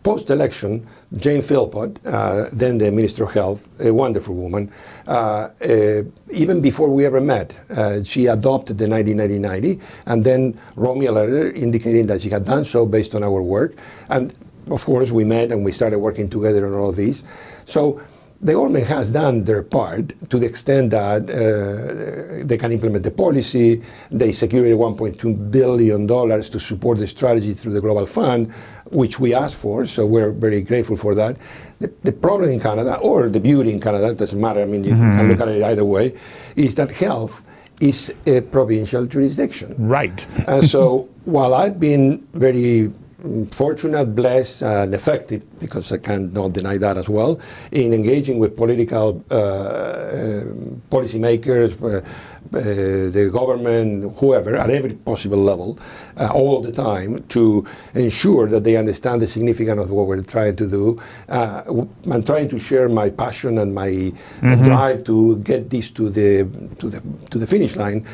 post 0.03 0.29
election, 0.29 0.86
Jane 1.15 1.41
Philpott, 1.41 1.98
uh, 2.05 2.50
then 2.51 2.77
the 2.77 2.91
Minister 2.91 3.24
of 3.24 3.31
Health, 3.31 3.67
a 3.81 3.91
wonderful 3.91 4.36
woman, 4.36 4.72
uh, 5.07 5.50
uh, 5.62 6.03
even 6.29 6.62
before 6.62 6.89
we 6.89 7.05
ever 7.05 7.22
met, 7.22 7.55
uh, 7.72 8.03
she 8.03 8.27
adopted 8.27 8.77
the 8.77 8.86
90-90-90 8.86 9.81
and 10.05 10.24
then 10.24 10.60
wrote 10.75 10.98
me 10.98 11.05
a 11.05 11.12
letter 11.12 11.51
indicating 11.51 12.07
that 12.07 12.22
she 12.22 12.29
had 12.29 12.43
done 12.43 12.65
so 12.65 12.86
based 12.86 13.15
on 13.15 13.24
our 13.24 13.41
work. 13.41 13.75
And 14.10 14.36
of 14.69 14.83
course, 14.86 15.12
we 15.12 15.24
met 15.24 15.51
and 15.51 15.63
we 15.63 15.72
started 15.72 16.00
working 16.00 16.29
together 16.29 16.65
on 16.67 16.74
all 16.74 16.89
of 16.89 16.95
these. 16.95 17.24
So 17.65 18.01
the 18.43 18.53
government 18.53 18.85
has 18.88 19.09
done 19.09 19.45
their 19.45 19.63
part 19.63 20.13
to 20.29 20.38
the 20.38 20.45
extent 20.45 20.91
that 20.91 21.21
uh, 21.23 22.45
they 22.45 22.57
can 22.57 22.71
implement 22.71 23.03
the 23.03 23.12
policy. 23.12 23.81
They 24.12 24.33
secured 24.33 24.67
$1.2 24.67 25.51
billion 25.51 26.07
to 26.07 26.59
support 26.59 26.97
the 26.97 27.07
strategy 27.07 27.53
through 27.53 27.73
the 27.73 27.81
Global 27.81 28.05
Fund, 28.05 28.51
which 28.91 29.17
we 29.19 29.33
asked 29.33 29.55
for, 29.55 29.85
so 29.85 30.05
we're 30.05 30.31
very 30.31 30.62
grateful 30.62 30.97
for 30.97 31.15
that. 31.15 31.38
The, 31.79 31.91
the 32.03 32.12
problem 32.12 32.50
in 32.50 32.59
Canada, 32.59 32.97
or 32.97 33.29
the 33.29 33.39
beauty 33.39 33.71
in 33.71 33.79
Canada, 33.79 34.09
it 34.09 34.17
doesn't 34.17 34.39
matter, 34.39 34.62
I 34.62 34.65
mean, 34.65 34.83
you 34.83 34.93
mm-hmm. 34.93 35.17
can 35.17 35.29
look 35.29 35.39
at 35.39 35.47
it 35.47 35.63
either 35.63 35.85
way, 35.85 36.13
is 36.57 36.75
that 36.75 36.91
health 36.91 37.43
is 37.79 38.13
a 38.25 38.41
provincial 38.41 39.05
jurisdiction. 39.05 39.75
Right. 39.77 40.25
and 40.47 40.63
so 40.63 41.09
while 41.25 41.53
I've 41.53 41.79
been 41.79 42.27
very 42.33 42.91
fortunate, 43.51 44.15
blessed, 44.15 44.63
and 44.63 44.93
effective, 44.93 45.43
because 45.59 45.91
I 45.91 45.97
cannot 45.97 46.53
deny 46.53 46.77
that 46.77 46.97
as 46.97 47.07
well, 47.07 47.39
in 47.71 47.93
engaging 47.93 48.39
with 48.39 48.57
political 48.57 49.23
uh, 49.31 49.35
uh, 49.35 50.43
policymakers, 50.91 51.71
uh, 51.81 52.01
uh, 52.55 52.61
the 53.09 53.29
government, 53.31 54.15
whoever, 54.17 54.55
at 54.55 54.69
every 54.69 54.93
possible 54.93 55.37
level, 55.37 55.79
uh, 56.17 56.29
all 56.33 56.61
the 56.61 56.71
time, 56.71 57.23
to 57.29 57.65
ensure 57.95 58.47
that 58.47 58.63
they 58.63 58.75
understand 58.75 59.21
the 59.21 59.27
significance 59.27 59.81
of 59.81 59.91
what 59.91 60.07
we're 60.07 60.21
trying 60.21 60.55
to 60.55 60.69
do. 60.69 61.01
Uh, 61.29 61.63
I'm 62.11 62.23
trying 62.23 62.49
to 62.49 62.59
share 62.59 62.89
my 62.89 63.09
passion 63.09 63.57
and 63.57 63.73
my 63.73 63.89
mm-hmm. 63.89 64.61
drive 64.61 65.03
to 65.05 65.37
get 65.37 65.69
this 65.69 65.89
to 65.91 66.09
the 66.09 66.43
to 66.79 66.89
the 66.89 67.01
to 67.31 67.37
the 67.39 67.47
finish 67.47 67.75
line. 67.75 68.05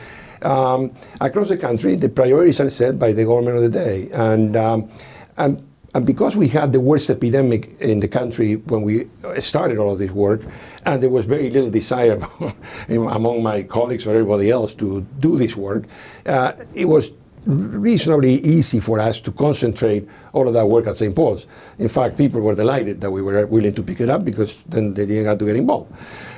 Um, 0.41 0.91
across 1.19 1.49
the 1.49 1.57
country, 1.57 1.95
the 1.95 2.09
priorities 2.09 2.59
are 2.59 2.69
set 2.69 2.99
by 2.99 3.11
the 3.11 3.25
government 3.25 3.57
of 3.57 3.63
the 3.63 3.69
day. 3.69 4.09
And, 4.13 4.55
um, 4.55 4.89
and, 5.37 5.65
and, 5.93 6.05
because 6.05 6.35
we 6.35 6.47
had 6.47 6.71
the 6.71 6.79
worst 6.79 7.09
epidemic 7.09 7.79
in 7.79 7.99
the 7.99 8.07
country 8.07 8.55
when 8.55 8.83
we 8.83 9.07
started 9.39 9.77
all 9.77 9.93
of 9.93 9.99
this 9.99 10.11
work, 10.11 10.41
and 10.85 11.03
there 11.03 11.09
was 11.09 11.25
very 11.25 11.49
little 11.49 11.69
desire 11.69 12.19
among 12.89 13.43
my 13.43 13.63
colleagues 13.63 14.07
or 14.07 14.11
everybody 14.11 14.49
else 14.49 14.73
to 14.75 15.01
do 15.19 15.37
this 15.37 15.55
work, 15.55 15.85
uh, 16.25 16.53
it 16.73 16.85
was 16.85 17.11
reasonably 17.45 18.35
easy 18.35 18.79
for 18.79 18.99
us 18.99 19.19
to 19.21 19.31
concentrate 19.31 20.07
all 20.33 20.47
of 20.47 20.53
that 20.53 20.67
work 20.67 20.87
at 20.87 20.95
St. 20.95 21.15
Paul's. 21.15 21.47
In 21.77 21.87
fact, 21.87 22.17
people 22.17 22.41
were 22.41 22.55
delighted 22.55 23.01
that 23.01 23.11
we 23.11 23.21
were 23.21 23.45
willing 23.47 23.73
to 23.73 23.83
pick 23.83 24.01
it 24.01 24.09
up 24.09 24.25
because 24.25 24.61
then 24.63 24.93
they 24.93 25.05
didn't 25.05 25.25
have 25.25 25.37
to 25.39 25.45
get 25.45 25.55
involved. 25.55 25.91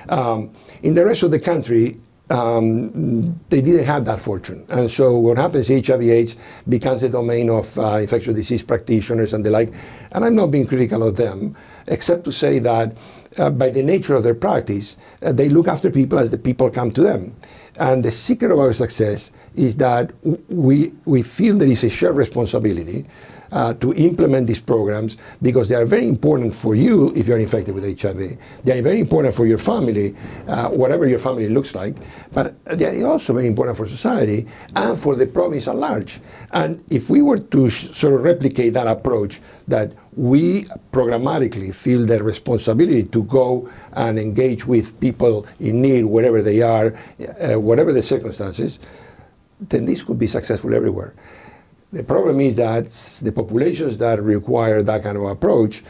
Um, 0.10 0.52
in 0.84 0.94
the 0.94 1.06
rest 1.06 1.24
of 1.24 1.32
the 1.32 1.40
country, 1.40 1.98
um, 2.32 3.40
they 3.50 3.62
didn't 3.62 3.86
have 3.86 4.06
that 4.06 4.20
fortune. 4.20 4.66
And 4.70 4.90
so 4.90 5.18
what 5.18 5.38
happens, 5.38 5.68
HIV/AIDS 5.68 6.36
becomes 6.68 7.02
the 7.02 7.10
domain 7.10 7.50
of 7.50 7.78
uh, 7.78 7.98
infectious 7.98 8.36
disease 8.36 8.64
practitioners 8.64 9.34
and 9.34 9.46
the 9.46 9.50
like. 9.50 9.74
And 10.14 10.24
I'm 10.24 10.36
not 10.36 10.48
being 10.48 10.66
critical 10.66 11.04
of 11.04 11.18
them, 11.18 11.56
except 11.88 12.24
to 12.26 12.32
say 12.32 12.60
that 12.60 12.96
uh, 13.38 13.50
by 13.50 13.70
the 13.70 13.84
nature 13.84 14.16
of 14.16 14.24
their 14.24 14.36
practice, 14.36 14.98
uh, 15.22 15.32
they 15.32 15.50
look 15.50 15.68
after 15.68 15.92
people 15.92 16.20
as 16.20 16.32
the 16.32 16.38
people 16.38 16.70
come 16.70 16.92
to 16.92 17.02
them. 17.02 17.36
And 17.80 18.04
the 18.04 18.12
secret 18.12 18.52
of 18.52 18.60
our 18.60 18.74
success 18.74 19.32
is 19.56 19.78
that 19.78 20.12
we, 20.50 20.94
we 21.06 21.24
feel 21.24 21.58
there 21.58 21.68
is 21.68 21.84
a 21.84 21.90
shared 21.90 22.16
responsibility 22.16 23.06
uh, 23.52 23.74
to 23.76 23.94
implement 23.94 24.48
these 24.48 24.62
programs 24.62 25.18
because 25.42 25.70
they 25.70 25.76
are 25.76 25.86
very 25.86 26.08
important 26.08 26.54
for 26.54 26.76
you 26.76 27.14
if 27.16 27.28
you're 27.28 27.40
infected 27.40 27.74
with 27.76 27.84
HIV. 28.02 28.38
They 28.64 28.80
are 28.80 28.82
very 28.82 29.00
important 29.00 29.36
for 29.36 29.46
your 29.46 29.58
family, 29.58 30.16
uh, 30.48 30.70
whatever 30.70 31.08
your 31.08 31.20
family 31.20 31.50
looks 31.50 31.76
like, 31.76 31.96
but 32.32 32.64
they 32.66 33.02
are 33.02 33.08
also 33.08 33.34
very 33.34 33.48
important 33.48 33.78
for 33.78 33.88
society 33.88 34.48
and 34.76 34.98
for 34.98 35.16
the 35.16 35.28
province 35.28 35.68
at 35.68 35.76
large. 35.76 36.20
And 36.52 36.84
if 36.90 37.10
we 37.10 37.22
were 37.22 37.40
to 37.40 37.70
sort 37.70 38.14
of 38.14 38.24
replicate 38.24 38.74
that 38.74 38.88
approach, 38.88 39.42
that 39.68 39.94
we 40.16 40.64
programmatically 40.92 41.74
feel 41.74 42.06
the 42.06 42.22
responsibility 42.22 43.04
to 43.04 43.24
go 43.24 43.70
and 43.94 44.20
engage 44.20 44.66
with 44.66 45.00
people 45.00 45.46
in 45.60 45.82
need, 45.82 46.04
wherever 46.04 46.42
they 46.42 46.62
are, 46.62 46.94
uh, 47.42 47.60
whatever 47.60 47.94
the 47.94 48.04
circumstances, 48.04 48.80
then 49.70 49.86
this 49.86 50.04
could 50.04 50.18
be 50.18 50.28
successful 50.28 50.74
everywhere. 50.74 51.14
The 51.92 52.04
problem 52.04 52.40
is 52.40 52.56
that 52.56 52.86
the 53.22 53.34
populations 53.34 53.98
that 53.98 54.24
require 54.24 54.82
that 54.82 55.04
kind 55.04 55.18
of 55.18 55.24
approach 55.24 55.84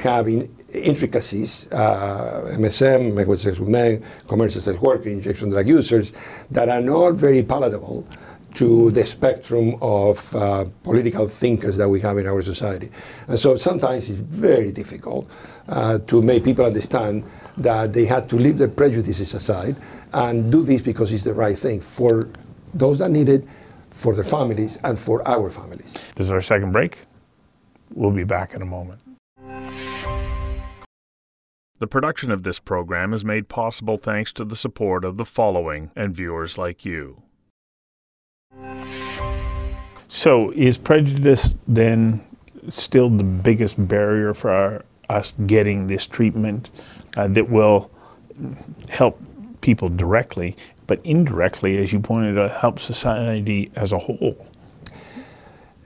have 0.00 0.28
in 0.28 0.54
intricacies, 0.72 1.70
uh, 1.72 2.54
MSM, 2.56 3.12
medical 3.12 3.36
sex 3.38 3.58
with 3.58 3.68
men, 3.68 4.04
commercial 4.28 4.60
sex 4.60 4.80
worker, 4.80 5.08
injection 5.08 5.48
drug 5.48 5.66
users, 5.66 6.12
that 6.52 6.68
are 6.68 6.80
not 6.80 7.14
very 7.14 7.42
palatable 7.42 8.06
to 8.54 8.92
the 8.92 9.04
spectrum 9.04 9.76
of 9.82 10.34
uh, 10.34 10.64
political 10.84 11.26
thinkers 11.26 11.76
that 11.76 11.88
we 11.88 12.00
have 12.00 12.18
in 12.18 12.26
our 12.28 12.42
society. 12.42 12.90
And 13.26 13.38
so 13.38 13.56
sometimes 13.56 14.08
it's 14.08 14.18
very 14.18 14.70
difficult 14.70 15.28
uh, 15.68 15.98
to 15.98 16.22
make 16.22 16.44
people 16.44 16.66
understand 16.66 17.24
that 17.56 17.92
they 17.92 18.04
had 18.04 18.28
to 18.28 18.36
leave 18.36 18.58
their 18.58 18.68
prejudices 18.68 19.34
aside 19.34 19.76
and 20.12 20.52
do 20.52 20.62
this 20.62 20.82
because 20.82 21.12
it's 21.12 21.24
the 21.24 21.34
right 21.34 21.58
thing 21.58 21.80
for 21.80 22.28
those 22.74 23.00
that 23.00 23.10
need 23.10 23.28
it 23.28 23.44
for 23.98 24.14
their 24.14 24.24
families 24.24 24.78
and 24.84 24.96
for 24.96 25.26
our 25.26 25.50
families. 25.50 25.92
This 26.14 26.26
is 26.26 26.32
our 26.32 26.40
second 26.40 26.70
break. 26.70 27.04
We'll 27.92 28.12
be 28.12 28.22
back 28.22 28.54
in 28.54 28.62
a 28.62 28.66
moment. 28.66 29.00
The 31.80 31.88
production 31.88 32.30
of 32.30 32.44
this 32.44 32.60
program 32.60 33.12
is 33.12 33.24
made 33.24 33.48
possible 33.48 33.96
thanks 33.96 34.32
to 34.34 34.44
the 34.44 34.54
support 34.54 35.04
of 35.04 35.16
the 35.16 35.24
following 35.24 35.90
and 35.96 36.14
viewers 36.14 36.56
like 36.56 36.84
you. 36.84 37.22
So, 40.06 40.52
is 40.52 40.78
prejudice 40.78 41.54
then 41.66 42.24
still 42.68 43.10
the 43.10 43.24
biggest 43.24 43.88
barrier 43.88 44.32
for 44.32 44.50
our, 44.50 44.84
us 45.08 45.34
getting 45.46 45.88
this 45.88 46.06
treatment 46.06 46.70
uh, 47.16 47.26
that 47.28 47.48
will 47.48 47.90
help 48.88 49.20
people 49.60 49.88
directly, 49.88 50.56
but 50.88 51.00
indirectly, 51.04 51.76
as 51.78 51.92
you 51.92 52.00
pointed 52.00 52.36
out, 52.36 52.50
help 52.50 52.80
society 52.80 53.70
as 53.76 53.92
a 53.92 53.98
whole? 53.98 54.36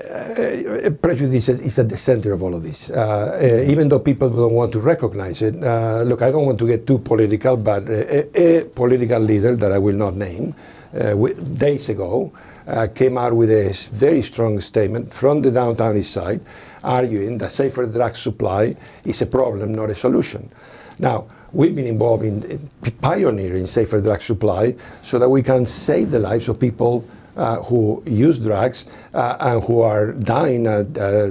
Uh, 0.01 0.91
prejudice 1.03 1.49
is 1.49 1.79
at 1.79 1.89
the 1.89 1.97
center 1.97 2.33
of 2.33 2.43
all 2.43 2.55
of 2.55 2.63
this. 2.63 2.89
Uh, 2.89 3.39
uh, 3.41 3.71
even 3.71 3.89
though 3.89 3.99
people 3.99 4.31
don't 4.31 4.55
want 4.55 4.73
to 4.73 4.81
recognize 4.81 5.43
it, 5.43 5.63
uh, 5.63 6.03
look, 6.03 6.23
I 6.23 6.31
don't 6.31 6.47
want 6.47 6.59
to 6.61 6.67
get 6.67 6.87
too 6.87 6.99
political, 6.99 7.57
but 7.57 7.89
a, 7.89 8.61
a 8.61 8.65
political 8.65 9.21
leader 9.21 9.55
that 9.55 9.71
I 9.71 9.79
will 9.79 9.97
not 9.97 10.15
name 10.15 10.55
uh, 10.95 11.15
days 11.15 11.89
ago 11.89 12.33
uh, 12.67 12.87
came 12.95 13.19
out 13.19 13.35
with 13.35 13.51
a 13.51 13.73
very 13.93 14.23
strong 14.23 14.61
statement 14.61 15.13
from 15.13 15.43
the 15.43 15.51
downtown 15.51 15.97
east 15.97 16.13
side, 16.13 16.41
arguing 16.83 17.39
that 17.39 17.51
safer 17.51 17.87
drug 17.87 18.17
supply 18.17 18.77
is 19.05 19.23
a 19.23 19.27
problem, 19.27 19.75
not 19.75 19.91
a 19.91 19.95
solution. 19.95 20.51
Now, 20.99 21.27
we've 21.53 21.75
been 21.75 21.87
involved 21.87 22.25
in, 22.25 22.43
in 22.45 22.71
pioneering 23.01 23.67
safer 23.67 24.01
drug 24.01 24.21
supply 24.23 24.75
so 25.03 25.19
that 25.19 25.29
we 25.29 25.43
can 25.43 25.67
save 25.67 26.11
the 26.11 26.19
lives 26.19 26.49
of 26.49 26.59
people 26.59 27.05
uh, 27.37 27.63
who 27.63 28.03
use 28.07 28.39
drugs 28.39 28.87
uh, 29.15 29.37
and 29.41 29.65
who 29.65 29.81
are 29.81 30.13
dying 30.13 30.67
at 30.67 30.87
uh, 30.99 31.31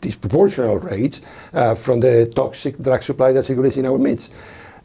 disproportional 0.00 0.82
rates 0.82 1.20
uh, 1.52 1.74
from 1.74 2.00
the 2.00 2.30
toxic 2.34 2.76
drug 2.78 3.02
supply 3.02 3.32
that 3.32 3.44
circulates 3.44 3.76
in 3.76 3.86
our 3.86 3.98
midst. 3.98 4.32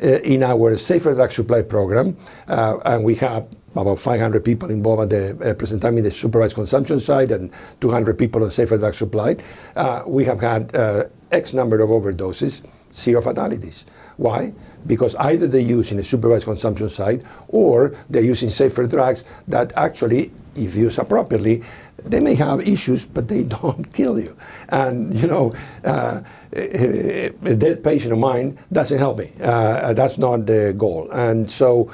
Uh, 0.04 0.20
in 0.26 0.44
our 0.44 0.76
safer 0.76 1.14
drug 1.14 1.32
supply 1.32 1.62
program, 1.62 2.18
uh, 2.50 2.78
and 2.84 3.02
we 3.02 3.16
have 3.16 3.48
about 3.76 3.98
500 3.98 4.44
people 4.44 4.70
involved 4.70 5.04
at 5.04 5.38
the 5.40 5.52
uh, 5.52 5.54
present 5.54 5.82
time 5.82 5.98
in 5.98 6.04
the 6.04 6.12
supervised 6.12 6.56
consumption 6.56 7.00
side 7.00 7.32
and 7.32 7.50
200 7.80 8.18
people 8.18 8.44
on 8.44 8.52
safer 8.52 8.78
drug 8.78 8.94
supply. 8.94 9.38
Uh, 9.76 10.04
we 10.06 10.26
have 10.26 10.42
had 10.42 10.74
uh, 10.76 11.06
X 11.32 11.54
number 11.54 11.80
of 11.80 11.90
overdoses, 11.90 12.62
zero 12.96 13.22
fatalities. 13.22 13.86
Why? 14.18 14.54
Because 14.88 15.16
either 15.16 15.48
they 15.48 15.62
use 15.62 15.92
in 15.92 16.00
a 16.00 16.04
supervised 16.04 16.46
consumption 16.46 16.90
site 16.90 17.24
or 17.50 17.96
they're 18.10 18.24
using 18.24 18.50
safer 18.50 18.88
drugs 18.88 19.24
that 19.48 19.74
actually, 19.76 20.32
if 20.56 20.76
used 20.76 21.00
appropriately, 21.00 21.64
they 21.98 22.20
may 22.20 22.36
have 22.36 22.68
issues, 22.68 23.06
but 23.06 23.28
they 23.28 23.44
don't 23.62 23.92
kill 23.94 24.20
you. 24.20 24.38
And, 24.70 25.14
you 25.14 25.28
know, 25.28 25.54
uh, 25.84 26.22
a 26.56 27.56
dead 27.56 27.84
patient 27.84 28.14
of 28.14 28.20
mine 28.20 28.58
doesn't 28.72 28.98
help 28.98 29.18
me. 29.18 29.32
Uh, 29.42 29.94
that's 29.94 30.18
not 30.18 30.46
the 30.46 30.74
goal. 30.78 31.10
And 31.12 31.52
so 31.52 31.92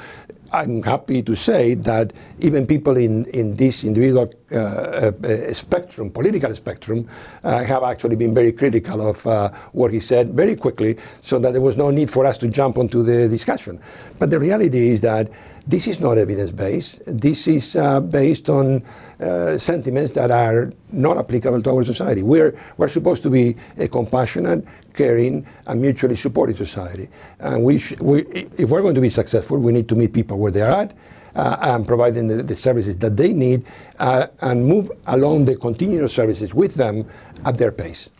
I'm 0.52 0.82
happy 0.82 1.22
to 1.22 1.34
say 1.34 1.74
that 1.74 2.12
even 2.38 2.66
people 2.66 2.96
in, 2.98 3.24
in 3.26 3.56
this 3.56 3.84
individual 3.84 4.30
uh, 4.52 4.56
uh, 4.56 5.54
spectrum, 5.54 6.10
political 6.10 6.54
spectrum, 6.54 7.08
uh, 7.42 7.64
have 7.64 7.82
actually 7.82 8.16
been 8.16 8.34
very 8.34 8.52
critical 8.52 9.08
of 9.08 9.26
uh, 9.26 9.50
what 9.72 9.90
he 9.90 9.98
said 10.00 10.34
very 10.34 10.54
quickly, 10.54 10.98
so 11.22 11.38
that 11.38 11.52
there 11.52 11.62
was 11.62 11.78
no 11.78 11.90
need 11.90 12.10
for 12.10 12.26
us 12.26 12.36
to 12.38 12.48
jump 12.48 12.76
onto 12.76 13.02
the 13.02 13.28
discussion. 13.28 13.80
But 14.18 14.28
the 14.28 14.38
reality 14.38 14.90
is 14.90 15.00
that 15.00 15.30
this 15.66 15.86
is 15.86 16.00
not 16.00 16.18
evidence 16.18 16.50
based. 16.50 17.02
This 17.06 17.46
is 17.46 17.76
uh, 17.76 18.00
based 18.00 18.48
on 18.48 18.82
uh, 19.20 19.58
sentiments 19.58 20.10
that 20.12 20.30
are 20.30 20.72
not 20.90 21.18
applicable 21.18 21.62
to 21.62 21.70
our 21.70 21.84
society. 21.84 22.22
We're, 22.22 22.58
we're 22.76 22.88
supposed 22.88 23.22
to 23.22 23.30
be 23.30 23.56
a 23.78 23.86
compassionate, 23.88 24.66
caring, 24.94 25.46
and 25.66 25.80
mutually 25.80 26.16
supportive 26.16 26.56
society. 26.56 27.08
And 27.38 27.62
we, 27.62 27.78
sh- 27.78 27.98
we 28.00 28.22
if 28.58 28.70
we're 28.70 28.82
going 28.82 28.96
to 28.96 29.00
be 29.00 29.10
successful, 29.10 29.58
we 29.58 29.72
need 29.72 29.88
to 29.88 29.94
meet 29.94 30.12
people 30.12 30.38
where 30.38 30.50
they 30.50 30.62
are 30.62 30.82
at. 30.82 30.96
Uh, 31.34 31.56
and 31.62 31.86
providing 31.86 32.26
the, 32.26 32.42
the, 32.42 32.54
services 32.54 32.94
that 32.98 33.16
they 33.16 33.32
need 33.32 33.64
uh, 34.00 34.26
and 34.42 34.66
move 34.66 34.90
along 35.06 35.46
the 35.46 35.56
continuous 35.56 36.12
services 36.12 36.52
with 36.52 36.74
them 36.74 37.08
at 37.46 37.56
their 37.56 37.72
pace. 37.72 38.10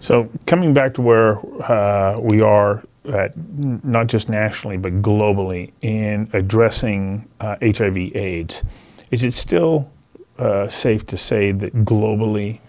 So, 0.00 0.30
coming 0.46 0.72
back 0.72 0.94
to 0.94 1.02
where 1.02 1.38
uh, 1.70 2.18
we 2.22 2.40
are 2.40 2.84
at, 3.10 3.36
not 3.84 4.06
just 4.06 4.28
nationally 4.28 4.76
but 4.76 5.02
globally 5.02 5.72
in 5.80 6.28
addressing 6.32 7.28
HIV/AIDS, 7.40 8.62
uh, 8.62 9.02
is 9.10 9.22
it 9.24 9.34
still 9.34 9.90
uh, 10.38 10.68
safe 10.68 11.06
to 11.06 11.16
say 11.16 11.52
that 11.52 11.74
globally 11.84 12.60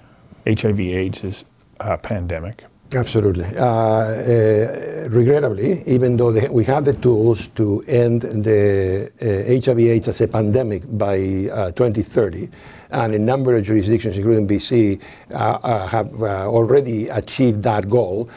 HIV/AIDS 0.46 1.24
is 1.24 1.46
a 1.80 1.98
pandemic? 1.98 2.64
Absolutely. 2.96 3.46
Uh, 3.58 3.66
uh, 3.66 5.08
regrettably, 5.10 5.82
even 5.88 6.16
though 6.16 6.32
the, 6.32 6.52
we 6.52 6.64
have 6.66 6.86
the 6.86 6.94
tools 6.94 7.48
to 7.50 7.84
end 7.88 8.22
the 8.22 9.12
uh, 9.22 9.66
HIV/AIDS 9.66 10.10
as 10.10 10.22
a 10.22 10.28
pandemic 10.28 10.84
by 10.98 11.50
uh, 11.52 11.72
2030, 11.72 12.50
and 12.92 13.16
a 13.16 13.20
number 13.20 13.58
of 13.58 13.64
jurisdictions, 13.64 14.18
including 14.18 14.48
BC, 14.48 15.02
uh, 15.32 15.36
uh, 15.36 15.88
have 15.88 16.14
already 16.22 17.08
achieved 17.10 17.64
that 17.64 17.90
goal. 17.90 18.30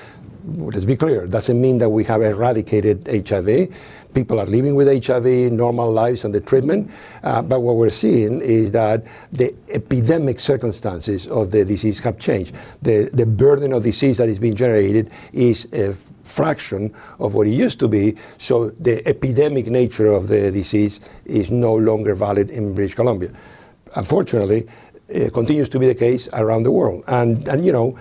Let's 0.46 0.84
be 0.84 0.96
clear, 0.96 1.26
doesn't 1.26 1.60
mean 1.60 1.78
that 1.78 1.88
we 1.88 2.04
have 2.04 2.22
eradicated 2.22 3.08
HIV 3.28 3.68
people 4.16 4.40
are 4.40 4.46
living 4.46 4.74
with 4.74 4.88
HIV, 5.06 5.26
normal 5.52 5.92
lives 5.92 6.24
and 6.24 6.34
the 6.34 6.40
treatment. 6.40 6.90
Uh, 7.22 7.42
but 7.42 7.60
what 7.60 7.76
we're 7.76 7.90
seeing 7.90 8.40
is 8.40 8.72
that 8.72 9.04
the 9.30 9.54
epidemic 9.68 10.40
circumstances 10.40 11.26
of 11.26 11.50
the 11.50 11.66
disease 11.66 11.98
have 12.00 12.18
changed. 12.18 12.54
The, 12.80 13.10
the 13.12 13.26
burden 13.26 13.74
of 13.74 13.82
disease 13.82 14.16
that 14.16 14.30
is 14.30 14.38
being 14.38 14.56
generated 14.56 15.12
is 15.34 15.68
a 15.74 15.92
fraction 16.24 16.94
of 17.18 17.34
what 17.34 17.46
it 17.46 17.50
used 17.50 17.78
to 17.80 17.88
be. 17.88 18.16
So 18.38 18.70
the 18.70 19.06
epidemic 19.06 19.66
nature 19.66 20.10
of 20.10 20.28
the 20.28 20.50
disease 20.50 20.98
is 21.26 21.50
no 21.50 21.74
longer 21.74 22.14
valid 22.14 22.48
in 22.48 22.74
British 22.74 22.94
Columbia. 22.94 23.32
Unfortunately, 23.96 24.66
it 25.08 25.34
continues 25.34 25.68
to 25.68 25.78
be 25.78 25.86
the 25.86 25.94
case 25.94 26.26
around 26.32 26.62
the 26.62 26.72
world. 26.72 27.04
And, 27.06 27.46
and 27.48 27.66
you 27.66 27.72
know, 27.72 27.98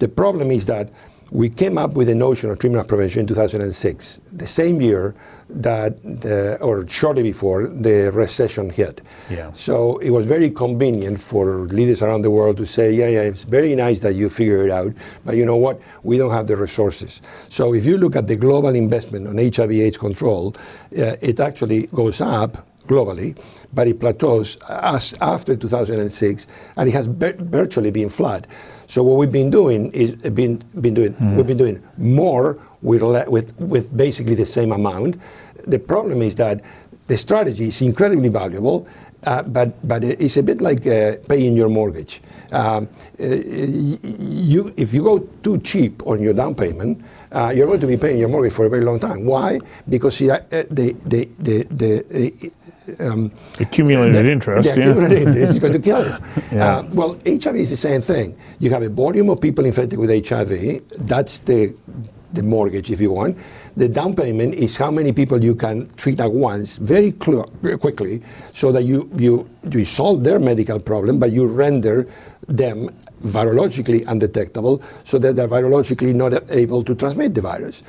the 0.00 0.08
problem 0.08 0.50
is 0.50 0.66
that 0.66 0.90
we 1.30 1.50
came 1.50 1.76
up 1.76 1.92
with 1.92 2.06
the 2.08 2.14
notion 2.14 2.50
of 2.50 2.58
treatment 2.58 2.88
prevention 2.88 3.20
in 3.20 3.26
2006, 3.26 4.18
the 4.32 4.46
same 4.46 4.80
year 4.80 5.14
that, 5.50 6.02
the, 6.02 6.58
or 6.60 6.86
shortly 6.88 7.22
before, 7.22 7.66
the 7.66 8.10
recession 8.12 8.70
hit. 8.70 9.00
Yeah. 9.30 9.50
So 9.52 9.98
it 9.98 10.10
was 10.10 10.26
very 10.26 10.50
convenient 10.50 11.20
for 11.20 11.66
leaders 11.66 12.02
around 12.02 12.22
the 12.22 12.30
world 12.30 12.56
to 12.58 12.66
say, 12.66 12.92
yeah, 12.92 13.08
yeah, 13.08 13.22
it's 13.22 13.44
very 13.44 13.74
nice 13.74 14.00
that 14.00 14.14
you 14.14 14.28
figure 14.28 14.64
it 14.64 14.70
out, 14.70 14.92
but 15.24 15.36
you 15.36 15.44
know 15.44 15.56
what? 15.56 15.80
We 16.02 16.18
don't 16.18 16.32
have 16.32 16.46
the 16.46 16.56
resources. 16.56 17.20
So 17.48 17.74
if 17.74 17.84
you 17.84 17.98
look 17.98 18.16
at 18.16 18.26
the 18.26 18.36
global 18.36 18.74
investment 18.74 19.26
on 19.26 19.36
HIV/AIDS 19.36 19.98
control, 19.98 20.54
uh, 20.98 21.16
it 21.20 21.40
actually 21.40 21.86
goes 21.88 22.20
up 22.20 22.67
globally, 22.88 23.36
but 23.72 23.86
it 23.86 24.00
plateaus 24.00 24.56
as 24.68 25.14
after 25.20 25.56
2006, 25.56 26.46
and 26.76 26.88
it 26.88 26.92
has 26.92 27.06
virtually 27.06 27.90
been 27.90 28.08
flat. 28.08 28.46
So 28.86 29.02
what 29.02 29.18
we've 29.18 29.32
been 29.32 29.50
doing 29.50 29.92
is 29.92 30.12
been 30.30 30.62
been 30.80 30.94
doing 30.94 31.12
mm. 31.14 31.36
we've 31.36 31.46
been 31.46 31.58
doing 31.58 31.82
more 31.98 32.58
with 32.82 33.02
with 33.28 33.54
with 33.60 33.96
basically 33.96 34.34
the 34.34 34.46
same 34.46 34.72
amount. 34.72 35.16
The 35.66 35.78
problem 35.78 36.22
is 36.22 36.34
that 36.36 36.62
the 37.06 37.16
strategy 37.16 37.68
is 37.68 37.82
incredibly 37.82 38.28
valuable, 38.28 38.86
uh, 39.24 39.42
but 39.42 39.76
but 39.86 40.04
it's 40.04 40.36
a 40.36 40.42
bit 40.42 40.60
like 40.60 40.86
uh, 40.86 41.16
paying 41.28 41.56
your 41.56 41.68
mortgage. 41.68 42.20
Um, 42.52 42.88
uh, 43.20 43.26
you 43.26 44.72
if 44.76 44.94
you 44.94 45.02
go 45.02 45.18
too 45.42 45.58
cheap 45.58 46.06
on 46.06 46.22
your 46.22 46.32
down 46.32 46.54
payment, 46.54 47.02
uh, 47.32 47.52
you're 47.54 47.66
going 47.66 47.80
to 47.80 47.86
be 47.86 47.96
paying 47.96 48.18
your 48.18 48.28
mortgage 48.28 48.52
for 48.52 48.66
a 48.66 48.70
very 48.70 48.84
long 48.84 49.00
time. 49.00 49.24
Why? 49.24 49.60
Because 49.88 50.22
uh, 50.22 50.40
the 50.50 50.96
the 51.04 51.28
the, 51.38 51.66
the 51.70 52.52
um, 53.00 53.30
accumulated 53.60 54.14
the, 54.14 54.32
interest. 54.32 54.64
The 54.64 54.72
accumulated 54.72 55.18
yeah. 55.18 55.28
interest 55.28 55.50
is 55.52 55.58
going 55.58 55.72
to 55.78 55.78
kill 55.78 56.04
you. 56.04 56.16
yeah. 56.52 56.76
uh, 56.76 56.82
well, 56.92 57.18
HIV 57.26 57.56
is 57.56 57.70
the 57.70 57.76
same 57.76 58.02
thing. 58.02 58.36
You 58.58 58.70
have 58.70 58.82
a 58.82 58.88
volume 58.88 59.30
of 59.30 59.40
people 59.40 59.64
infected 59.64 59.98
with 59.98 60.10
HIV. 60.28 60.82
That's 61.06 61.40
the 61.40 61.74
the 62.32 62.42
mortgage, 62.42 62.90
if 62.90 63.00
you 63.00 63.10
want. 63.10 63.38
The 63.76 63.88
down 63.88 64.14
payment 64.14 64.54
is 64.54 64.76
how 64.76 64.90
many 64.90 65.12
people 65.12 65.42
you 65.42 65.54
can 65.54 65.88
treat 65.94 66.20
at 66.20 66.30
once, 66.30 66.76
very 66.76 67.14
cl- 67.22 67.50
quickly, 67.80 68.22
so 68.52 68.70
that 68.72 68.82
you, 68.82 69.10
you 69.16 69.48
you 69.70 69.84
solve 69.84 70.24
their 70.24 70.38
medical 70.38 70.78
problem, 70.78 71.18
but 71.18 71.32
you 71.32 71.46
render 71.46 72.06
them 72.46 72.90
virologically 73.22 74.06
undetectable, 74.06 74.82
so 75.04 75.18
that 75.18 75.36
they're 75.36 75.48
virologically 75.48 76.14
not 76.14 76.50
able 76.50 76.84
to 76.84 76.94
transmit 76.94 77.34
the 77.34 77.40
virus 77.40 77.82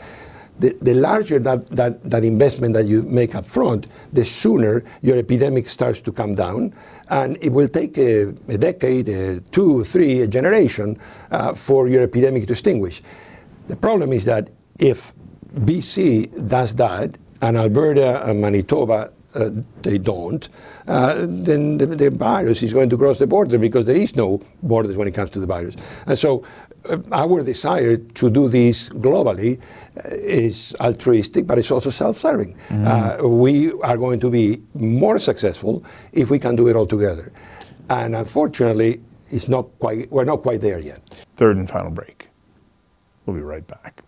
the, 0.60 0.76
the 0.82 0.93
larger 0.93 1.39
that, 1.39 1.67
that, 1.67 2.04
that 2.04 2.24
investment 2.24 2.74
that 2.74 2.86
you 2.86 3.04
make 3.04 3.34
up 3.36 3.45
front, 3.45 3.88
the 4.13 4.26
sooner 4.26 4.84
your 5.02 5.17
epidemic 5.17 5.69
starts 5.69 6.02
to 6.02 6.12
come 6.12 6.36
down. 6.36 6.74
And 7.10 7.38
it 7.41 7.52
will 7.52 7.67
take 7.67 7.98
a, 7.98 8.28
a 8.48 8.58
decade, 8.58 9.10
a 9.10 9.39
two, 9.39 9.84
three, 9.84 10.22
a 10.22 10.28
generation 10.28 11.00
uh, 11.32 11.54
for 11.54 11.88
your 11.88 12.04
epidemic 12.04 12.48
to 12.48 12.54
extinguish. 12.54 13.02
The 13.67 13.76
problem 13.76 14.13
is 14.13 14.26
that 14.26 14.50
if 14.80 15.13
BC 15.54 16.48
does 16.48 16.76
that, 16.76 17.17
and 17.41 17.58
Alberta 17.58 18.30
and 18.30 18.41
Manitoba 18.41 19.13
uh, 19.36 19.50
they 19.84 19.98
don't, 19.98 20.50
uh, 20.88 21.13
then 21.28 21.78
the, 21.78 21.86
the, 21.86 22.10
virus 22.10 22.63
is 22.63 22.74
going 22.74 22.89
to 22.89 22.98
cross 22.98 23.19
the 23.19 23.28
border 23.28 23.60
because 23.60 23.86
there 23.86 23.95
is 23.95 24.15
no 24.15 24.41
borders 24.63 24.98
when 24.98 25.08
it 25.08 25.13
comes 25.13 25.30
to 25.30 25.39
the 25.39 25.45
virus. 25.45 25.76
And 26.08 26.17
so 26.17 26.43
our 27.11 27.43
desire 27.43 27.97
to 27.97 28.29
do 28.29 28.49
this 28.49 28.89
globally 28.89 29.59
uh, 29.97 30.01
is 30.05 30.75
altruistic, 30.79 31.45
but 31.45 31.57
it's 31.59 31.71
also 31.71 31.89
self-serving. 31.89 32.55
Mm. 32.69 33.39
we 33.39 33.71
are 33.81 33.97
going 33.97 34.19
to 34.19 34.29
be 34.29 34.61
more 34.73 35.19
successful 35.19 35.83
if 36.13 36.29
we 36.29 36.39
can 36.39 36.55
do 36.55 36.67
it 36.67 36.75
all 36.75 36.85
together. 36.85 37.31
And 37.89 38.15
unfortunately, 38.15 39.01
it's 39.31 39.49
not 39.49 39.67
quite, 39.79 40.11
we're 40.11 40.25
not 40.25 40.41
quite 40.41 40.61
there 40.61 40.79
yet. 40.79 41.01
Third 41.35 41.57
and 41.57 41.69
final 41.69 41.91
break. 41.91 42.29
We'll 43.25 43.35
be 43.35 43.41
right 43.41 43.65
back. 43.65 44.03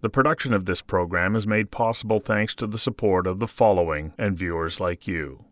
The 0.00 0.10
production 0.10 0.52
of 0.52 0.64
this 0.64 0.82
program 0.82 1.36
is 1.36 1.46
made 1.46 1.70
possible 1.70 2.18
thanks 2.18 2.56
to 2.56 2.66
the 2.66 2.78
support 2.78 3.26
of 3.26 3.38
the 3.38 3.46
following 3.46 4.12
and 4.18 4.36
viewers 4.36 4.80
like 4.80 5.06
you. 5.06 5.44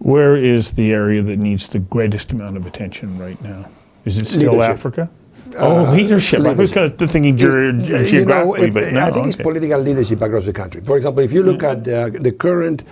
Where 0.00 0.34
is 0.34 0.72
the 0.72 0.92
area 0.92 1.22
that 1.22 1.38
needs 1.38 1.68
the 1.68 1.78
greatest 1.78 2.32
amount 2.32 2.56
of 2.56 2.66
attention 2.66 3.18
right 3.18 3.40
now? 3.42 3.66
Is 4.04 4.16
it 4.18 4.26
still 4.26 4.52
leadership. 4.52 4.70
Africa? 4.70 5.10
Oh, 5.56 5.86
uh, 5.86 5.92
leadership. 5.92 6.40
leadership. 6.40 6.58
I 6.58 6.62
was 6.62 6.72
kind 6.72 7.02
of 7.02 7.10
thinking 7.10 7.36
ge- 7.36 7.40
geographically, 7.40 8.18
you 8.18 8.24
know, 8.24 8.54
it, 8.54 8.74
but 8.74 8.92
no, 8.92 9.00
I 9.00 9.10
think 9.10 9.16
okay. 9.18 9.28
it's 9.28 9.36
political 9.36 9.78
leadership 9.80 10.22
across 10.22 10.46
the 10.46 10.52
country. 10.52 10.80
For 10.80 10.96
example, 10.96 11.22
if 11.22 11.32
you 11.32 11.42
look 11.42 11.62
at 11.62 11.86
uh, 11.86 12.08
the 12.08 12.32
current 12.32 12.84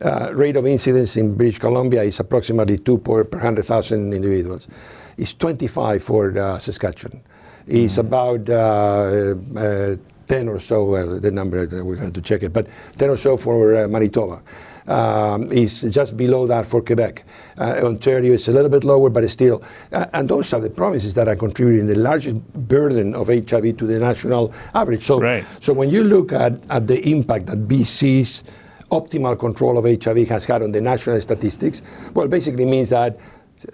uh, 0.00 0.32
rate 0.34 0.56
of 0.56 0.66
incidence 0.66 1.16
in 1.16 1.34
British 1.36 1.58
Columbia 1.58 2.02
is 2.02 2.18
approximately 2.20 2.78
two 2.78 2.98
per, 2.98 3.24
per 3.24 3.38
100,000 3.38 4.12
individuals 4.12 4.68
It's 5.16 5.34
25 5.34 6.02
for 6.02 6.38
uh, 6.38 6.58
Saskatchewan. 6.58 7.20
It's 7.66 7.96
mm 7.96 8.06
about 8.06 8.48
uh, 8.48 9.34
uh, 9.58 9.96
10 10.26 10.48
or 10.48 10.58
so, 10.58 10.84
well, 10.84 11.20
the 11.20 11.30
number, 11.30 11.66
that 11.66 11.84
we 11.84 11.98
had 11.98 12.14
to 12.14 12.20
check 12.20 12.42
it, 12.42 12.52
but 12.52 12.66
10 12.98 13.10
or 13.10 13.16
so 13.16 13.36
for 13.36 13.84
uh, 13.84 13.88
Manitoba. 13.88 14.42
Um, 14.86 15.50
is 15.50 15.80
just 15.80 16.14
below 16.14 16.46
that 16.46 16.66
for 16.66 16.82
Quebec. 16.82 17.24
Uh, 17.56 17.80
Ontario 17.84 18.34
is 18.34 18.48
a 18.48 18.52
little 18.52 18.68
bit 18.68 18.84
lower, 18.84 19.08
but 19.08 19.26
still. 19.30 19.64
Uh, 19.90 20.04
and 20.12 20.28
those 20.28 20.52
are 20.52 20.60
the 20.60 20.68
provinces 20.68 21.14
that 21.14 21.26
are 21.26 21.36
contributing 21.36 21.86
the 21.86 21.94
largest 21.94 22.36
burden 22.52 23.14
of 23.14 23.28
HIV 23.28 23.78
to 23.78 23.86
the 23.86 23.98
national 23.98 24.52
average. 24.74 25.02
So, 25.02 25.20
right. 25.20 25.42
so 25.58 25.72
when 25.72 25.88
you 25.88 26.04
look 26.04 26.32
at, 26.32 26.60
at 26.68 26.86
the 26.86 27.00
impact 27.10 27.46
that 27.46 27.66
BC's 27.66 28.44
optimal 28.90 29.38
control 29.38 29.78
of 29.78 29.84
HIV 29.86 30.28
has 30.28 30.44
had 30.44 30.62
on 30.62 30.72
the 30.72 30.82
national 30.82 31.18
statistics, 31.22 31.80
well, 32.12 32.28
basically 32.28 32.66
means 32.66 32.90
that 32.90 33.18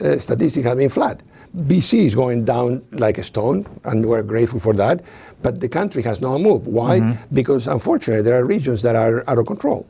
uh, 0.01 0.17
statistics 0.17 0.65
have 0.65 0.79
been 0.79 0.91
flat. 0.91 1.21
BC 1.57 2.07
is 2.07 2.15
going 2.15 2.45
down 2.45 2.85
like 2.93 3.19
a 3.19 3.25
stone, 3.25 3.67
and 3.85 4.07
we're 4.07 4.23
grateful 4.23 4.61
for 4.61 4.73
that. 4.75 5.03
But 5.43 5.61
the 5.61 5.69
country 5.69 6.03
has 6.03 6.21
not 6.21 6.39
moved. 6.39 6.67
Why? 6.67 7.01
Mm-hmm. 7.01 7.35
Because 7.35 7.67
unfortunately, 7.67 8.23
there 8.23 8.41
are 8.41 8.45
regions 8.45 8.83
that 8.83 8.95
are 8.95 9.25
out 9.29 9.39
of 9.39 9.47
control. 9.47 9.87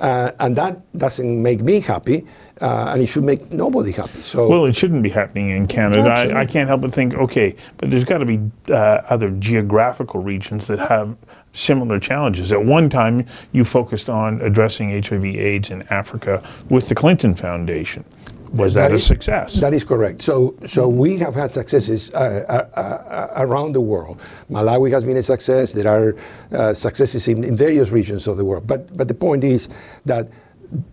Uh, 0.00 0.32
and 0.40 0.56
that 0.56 0.80
doesn't 0.98 1.42
make 1.42 1.60
me 1.60 1.78
happy, 1.78 2.26
uh, 2.60 2.90
and 2.92 3.00
it 3.02 3.06
should 3.06 3.22
make 3.22 3.52
nobody 3.52 3.92
happy. 3.92 4.20
So 4.22 4.48
well, 4.48 4.64
it 4.64 4.74
shouldn't 4.74 5.02
be 5.02 5.10
happening 5.10 5.50
in 5.50 5.68
Canada. 5.68 6.10
I, 6.10 6.40
I, 6.40 6.46
can't 6.46 6.66
help 6.66 6.80
but 6.80 6.92
think, 6.92 7.14
okay, 7.14 7.54
but 7.76 7.88
there's 7.88 8.02
got 8.02 8.18
to 8.18 8.24
be 8.24 8.40
uh, 8.68 9.02
other 9.08 9.30
geographical 9.30 10.20
regions 10.20 10.66
that 10.66 10.80
have 10.80 11.16
similar 11.52 12.00
challenges. 12.00 12.50
At 12.50 12.64
one 12.64 12.88
time, 12.88 13.26
you 13.52 13.62
focused 13.62 14.08
on 14.08 14.40
addressing 14.40 14.90
HIV/AIDS 14.90 15.70
in 15.70 15.82
Africa 15.82 16.42
with 16.68 16.88
the 16.88 16.96
Clinton 16.96 17.36
Foundation 17.36 18.04
was 18.52 18.74
that, 18.74 18.88
that 18.88 18.94
is, 18.94 19.02
a 19.02 19.06
success? 19.06 19.54
That 19.54 19.74
is 19.74 19.84
correct. 19.84 20.22
So, 20.22 20.56
so 20.66 20.88
we 20.88 21.18
have 21.18 21.34
had 21.34 21.52
successes 21.52 22.12
uh, 22.12 22.44
uh, 22.48 22.80
uh, 22.80 23.28
around 23.36 23.72
the 23.72 23.80
world. 23.80 24.20
Malawi 24.50 24.92
has 24.92 25.04
been 25.04 25.16
a 25.16 25.22
success. 25.22 25.72
There 25.72 25.88
are 25.88 26.16
uh, 26.52 26.74
successes 26.74 27.28
in, 27.28 27.44
in, 27.44 27.56
various 27.56 27.90
regions 27.90 28.26
of 28.26 28.36
the 28.36 28.44
world. 28.44 28.66
But, 28.66 28.94
but 28.96 29.08
the 29.08 29.14
point 29.14 29.44
is 29.44 29.68
that 30.04 30.28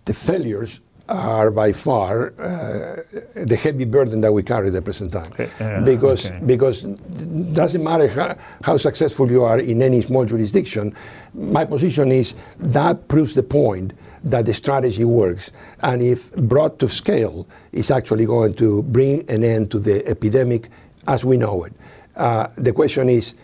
the 0.06 0.14
failures 0.14 0.80
are 1.10 1.50
by 1.50 1.72
far 1.72 2.32
uh, 2.38 3.02
the 3.34 3.56
heavy 3.56 3.84
burden 3.84 4.20
that 4.20 4.32
we 4.32 4.42
carry 4.42 4.68
at 4.68 4.72
the 4.72 4.82
present 4.82 5.12
time. 5.12 5.32
Yeah, 5.38 5.80
because 5.80 6.30
okay. 6.30 6.40
because 6.46 6.84
it 6.84 7.52
doesn't 7.52 7.82
matter 7.82 8.08
how, 8.08 8.36
how, 8.62 8.76
successful 8.76 9.28
you 9.28 9.42
are 9.42 9.58
in 9.58 9.82
any 9.82 10.02
small 10.02 10.24
jurisdiction, 10.24 10.94
my 11.34 11.64
position 11.64 12.12
is 12.12 12.34
that 12.58 13.08
proves 13.08 13.34
the 13.34 13.42
point 13.42 13.92
that 14.24 14.46
the 14.46 14.54
strategy 14.54 15.04
works. 15.04 15.52
And 15.82 16.02
if 16.02 16.32
brought 16.34 16.78
to 16.80 16.88
scale, 16.88 17.46
is 17.72 17.90
actually 17.90 18.26
going 18.26 18.54
to 18.54 18.82
bring 18.82 19.28
an 19.30 19.44
end 19.44 19.70
to 19.72 19.78
the 19.78 20.06
epidemic 20.06 20.68
as 21.06 21.24
we 21.24 21.36
know 21.36 21.64
it. 21.64 21.72
Uh, 22.16 22.48
the 22.56 22.72
question 22.72 23.08
is, 23.08 23.34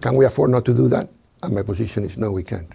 can 0.00 0.14
we 0.14 0.24
afford 0.24 0.50
not 0.50 0.64
to 0.66 0.74
do 0.74 0.88
that? 0.88 1.08
And 1.42 1.54
my 1.54 1.62
position 1.62 2.04
is 2.04 2.16
no, 2.16 2.32
we 2.32 2.42
can't. 2.42 2.74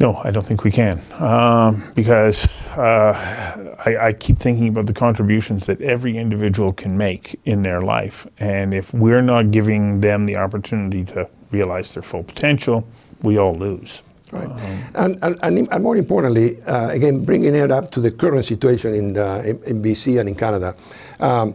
No, 0.00 0.20
I 0.22 0.30
don't 0.30 0.46
think 0.46 0.62
we 0.62 0.70
can, 0.70 1.02
um, 1.18 1.82
because 1.96 2.68
uh, 2.68 3.74
I, 3.84 3.96
I, 3.96 4.12
keep 4.12 4.38
thinking 4.38 4.68
about 4.68 4.86
the 4.86 4.92
contributions 4.92 5.66
that 5.66 5.80
every 5.80 6.16
individual 6.16 6.72
can 6.72 6.96
make 6.96 7.40
in 7.46 7.62
their 7.62 7.82
life, 7.82 8.24
and 8.38 8.72
if 8.72 8.94
we're 8.94 9.22
not 9.22 9.50
giving 9.50 10.00
them 10.00 10.26
the 10.26 10.36
opportunity 10.36 11.04
to 11.06 11.28
realize 11.50 11.94
their 11.94 12.04
full 12.04 12.22
potential, 12.22 12.86
we 13.22 13.38
all 13.38 13.56
lose. 13.56 14.02
Right. 14.32 14.48
Um, 14.94 15.16
and, 15.22 15.38
and, 15.42 15.68
and, 15.70 15.82
more 15.82 15.96
importantly, 15.96 16.60
uh, 16.62 16.90
again, 16.90 17.24
bringing 17.24 17.54
it 17.54 17.70
up 17.70 17.90
to 17.92 18.00
the 18.00 18.10
current 18.10 18.44
situation 18.44 18.94
in, 18.94 19.16
uh, 19.16 19.42
in, 19.44 19.62
in, 19.64 19.82
BC 19.82 20.20
and 20.20 20.28
in 20.28 20.34
Canada, 20.34 20.74
um, 21.20 21.54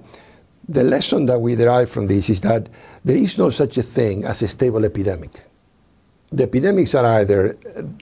the 0.68 0.84
lesson 0.84 1.26
that 1.28 1.40
we 1.40 1.56
derive 1.56 1.90
from 1.90 2.08
this 2.08 2.30
is 2.30 2.42
that 2.42 2.68
there 3.04 3.16
is 3.16 3.38
no 3.38 3.50
such 3.50 3.78
a 3.78 3.84
thing 3.84 4.24
as 4.26 4.42
a 4.42 4.48
stable 4.48 4.86
epidemic. 4.86 5.44
The 6.32 6.44
epidemics 6.44 6.96
are 6.96 7.06
either 7.06 7.56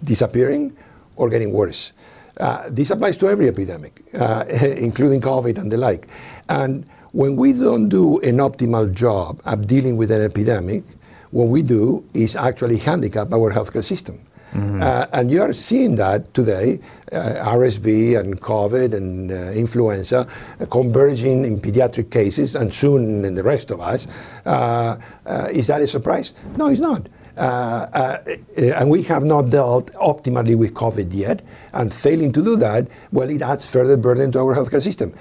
disappearing 0.03 0.77
or 1.17 1.29
getting 1.29 1.51
worse. 1.51 1.91
Uh, 2.39 2.69
this 2.69 2.91
applies 2.91 3.17
to 3.17 3.27
every 3.27 3.47
epidemic, 3.47 4.01
uh, 4.17 4.45
including 4.77 5.19
COVID 5.21 5.57
and 5.57 5.71
the 5.71 5.77
like. 5.77 6.07
And 6.47 6.86
when 7.12 7.36
we 7.36 7.51
don't 7.53 7.89
do 7.89 8.19
an 8.19 8.38
optimal 8.38 8.93
job 8.93 9.41
of 9.45 9.67
dealing 9.67 9.97
with 9.97 10.12
an 10.12 10.21
epidemic, 10.21 10.84
what 11.31 11.49
we 11.49 11.62
do 11.62 12.05
is 12.13 12.36
actually 12.36 12.77
handicap 12.77 13.34
our 13.34 13.51
healthcare 13.51 13.84
system. 13.84 14.19
Mm-hmm. 14.53 14.83
Uh, 14.83 15.05
and 15.13 15.31
you 15.31 15.41
are 15.41 15.53
seeing 15.53 15.95
that 15.95 16.33
today, 16.33 16.79
uh, 17.11 17.51
RSV 17.55 18.19
and 18.19 18.39
COVID 18.41 18.93
and 18.93 19.31
uh, 19.31 19.35
influenza 19.51 20.27
uh, 20.59 20.65
converging 20.65 21.45
in 21.45 21.59
pediatric 21.59 22.11
cases 22.11 22.55
and 22.55 22.73
soon 22.73 23.23
in 23.23 23.35
the 23.35 23.43
rest 23.43 23.71
of 23.71 23.79
us. 23.79 24.07
Uh, 24.45 24.97
uh, 25.25 25.47
is 25.51 25.67
that 25.67 25.81
a 25.81 25.87
surprise? 25.87 26.33
No, 26.57 26.67
it's 26.67 26.81
not. 26.81 27.07
and 27.37 28.89
we 28.89 29.03
have 29.03 29.23
not 29.23 29.49
dealt 29.49 29.91
optimally 29.93 30.55
with 30.55 30.73
COVID 30.73 31.13
yet. 31.13 31.41
And 31.73 31.93
failing 31.93 32.33
to 32.33 32.43
do 32.43 32.57
that, 32.57 32.87
well, 33.11 33.29
it 33.29 33.41
adds 33.41 33.65
further 33.65 33.95
burden 33.95 34.31
to 34.33 34.39
our 34.39 34.55
healthcare 34.55 34.83
system. 34.83 35.13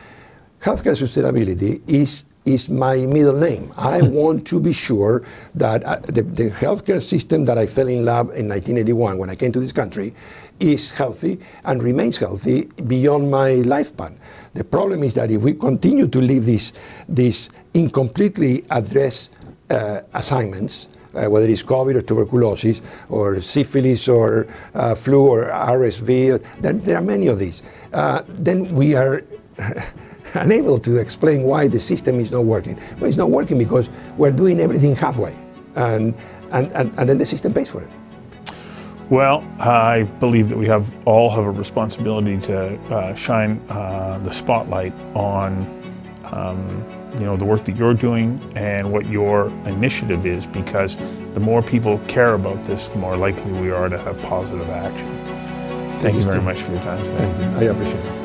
Healthcare 0.61 0.97
sustainability 0.97 1.81
is 1.89 2.25
is 2.45 2.69
my 2.69 2.97
middle 2.97 3.39
name. 3.39 3.73
I 3.77 4.03
want 4.03 4.47
to 4.49 4.61
be 4.61 4.73
sure 4.73 5.23
that 5.55 5.85
uh, 5.85 5.97
the, 6.01 6.23
the, 6.23 6.51
healthcare 6.51 7.03
system 7.03 7.45
that 7.45 7.59
I 7.59 7.67
fell 7.67 7.89
in 7.89 8.05
love 8.05 8.29
in 8.29 8.49
1981 8.49 9.19
when 9.19 9.31
I 9.31 9.35
came 9.35 9.53
to 9.53 9.61
this 9.61 9.73
country 9.73 10.15
is 10.59 10.91
healthy 10.91 11.39
and 11.65 11.83
remains 11.83 12.17
healthy 12.17 12.65
beyond 12.87 13.31
my 13.31 13.51
lifespan. 13.65 14.15
The 14.55 14.65
problem 14.65 15.03
is 15.03 15.15
that 15.15 15.31
if 15.31 15.43
we 15.43 15.55
continue 15.55 16.07
to 16.09 16.21
leave 16.21 16.45
these, 16.45 16.73
these 17.09 17.51
incompletely 17.75 18.65
addressed 18.71 19.31
uh, 19.71 20.03
assignments, 20.15 20.89
uh, 21.15 21.27
whether 21.27 21.47
it's 21.49 21.63
COVID 21.63 21.97
or 21.97 22.03
tuberculosis 22.03 22.83
or 23.09 23.41
syphilis 23.41 24.09
or 24.09 24.47
uh, 24.75 24.95
flu 24.95 25.27
or 25.27 25.45
RSV, 25.51 26.43
there, 26.61 26.73
there, 26.73 26.97
are 26.97 27.03
many 27.03 27.27
of 27.27 27.39
these, 27.39 27.63
uh, 27.93 28.23
then 28.29 28.75
we 28.75 28.95
are 28.95 29.25
unable 30.35 30.79
to 30.81 30.97
explain 30.97 31.43
why 31.43 31.69
the 31.69 31.79
system 31.79 32.21
is 32.21 32.31
not 32.31 32.45
working. 32.45 32.79
Well, 32.99 33.09
it's 33.09 33.17
not 33.17 33.31
working 33.31 33.59
because 33.59 33.89
we're 34.17 34.33
doing 34.33 34.61
everything 34.61 34.97
halfway, 34.97 35.35
and, 35.75 36.15
and, 36.53 36.73
and, 36.73 36.99
and 36.99 37.09
then 37.09 37.19
the 37.19 37.27
system 37.27 37.53
pays 37.53 37.69
for 37.69 37.83
it. 37.83 37.91
Well, 39.11 39.45
I 39.59 40.05
believe 40.21 40.49
that 40.51 40.57
we 40.57 40.67
have 40.69 40.93
all 41.05 41.31
have 41.31 41.45
a 41.45 41.51
responsibility 41.51 42.39
to 42.43 42.79
uh, 42.95 43.15
shine 43.15 43.61
uh, 43.69 44.21
the 44.23 44.31
spotlight 44.31 44.93
on, 45.17 45.67
um, 46.27 46.85
you 47.15 47.25
know, 47.25 47.37
the 47.37 47.45
work 47.45 47.65
that 47.65 47.77
you're 47.77 47.93
doing 47.93 48.41
and 48.55 48.93
what 48.93 49.07
your 49.07 49.49
initiative 49.67 50.27
is, 50.27 50.47
because 50.47 50.97
the 51.35 51.41
more 51.41 51.61
people 51.61 51.99
care 52.07 52.35
about 52.35 52.63
this, 52.63 52.91
the 52.91 52.99
more 52.99 53.17
likely 53.17 53.51
we 53.51 53.73
are 53.73 53.89
to 53.89 53.99
have 53.99 54.17
positive 54.23 54.71
action. 54.71 55.09
Thank, 55.99 56.03
Thank 56.03 56.15
you 56.15 56.23
very 56.23 56.43
much 56.43 56.63
for 56.63 56.71
your 56.71 56.83
time 56.83 57.03
today. 57.03 57.17
Thank 57.17 57.61
you. 57.61 57.69
I 57.69 57.73
appreciate 57.73 58.05
it. 58.05 58.20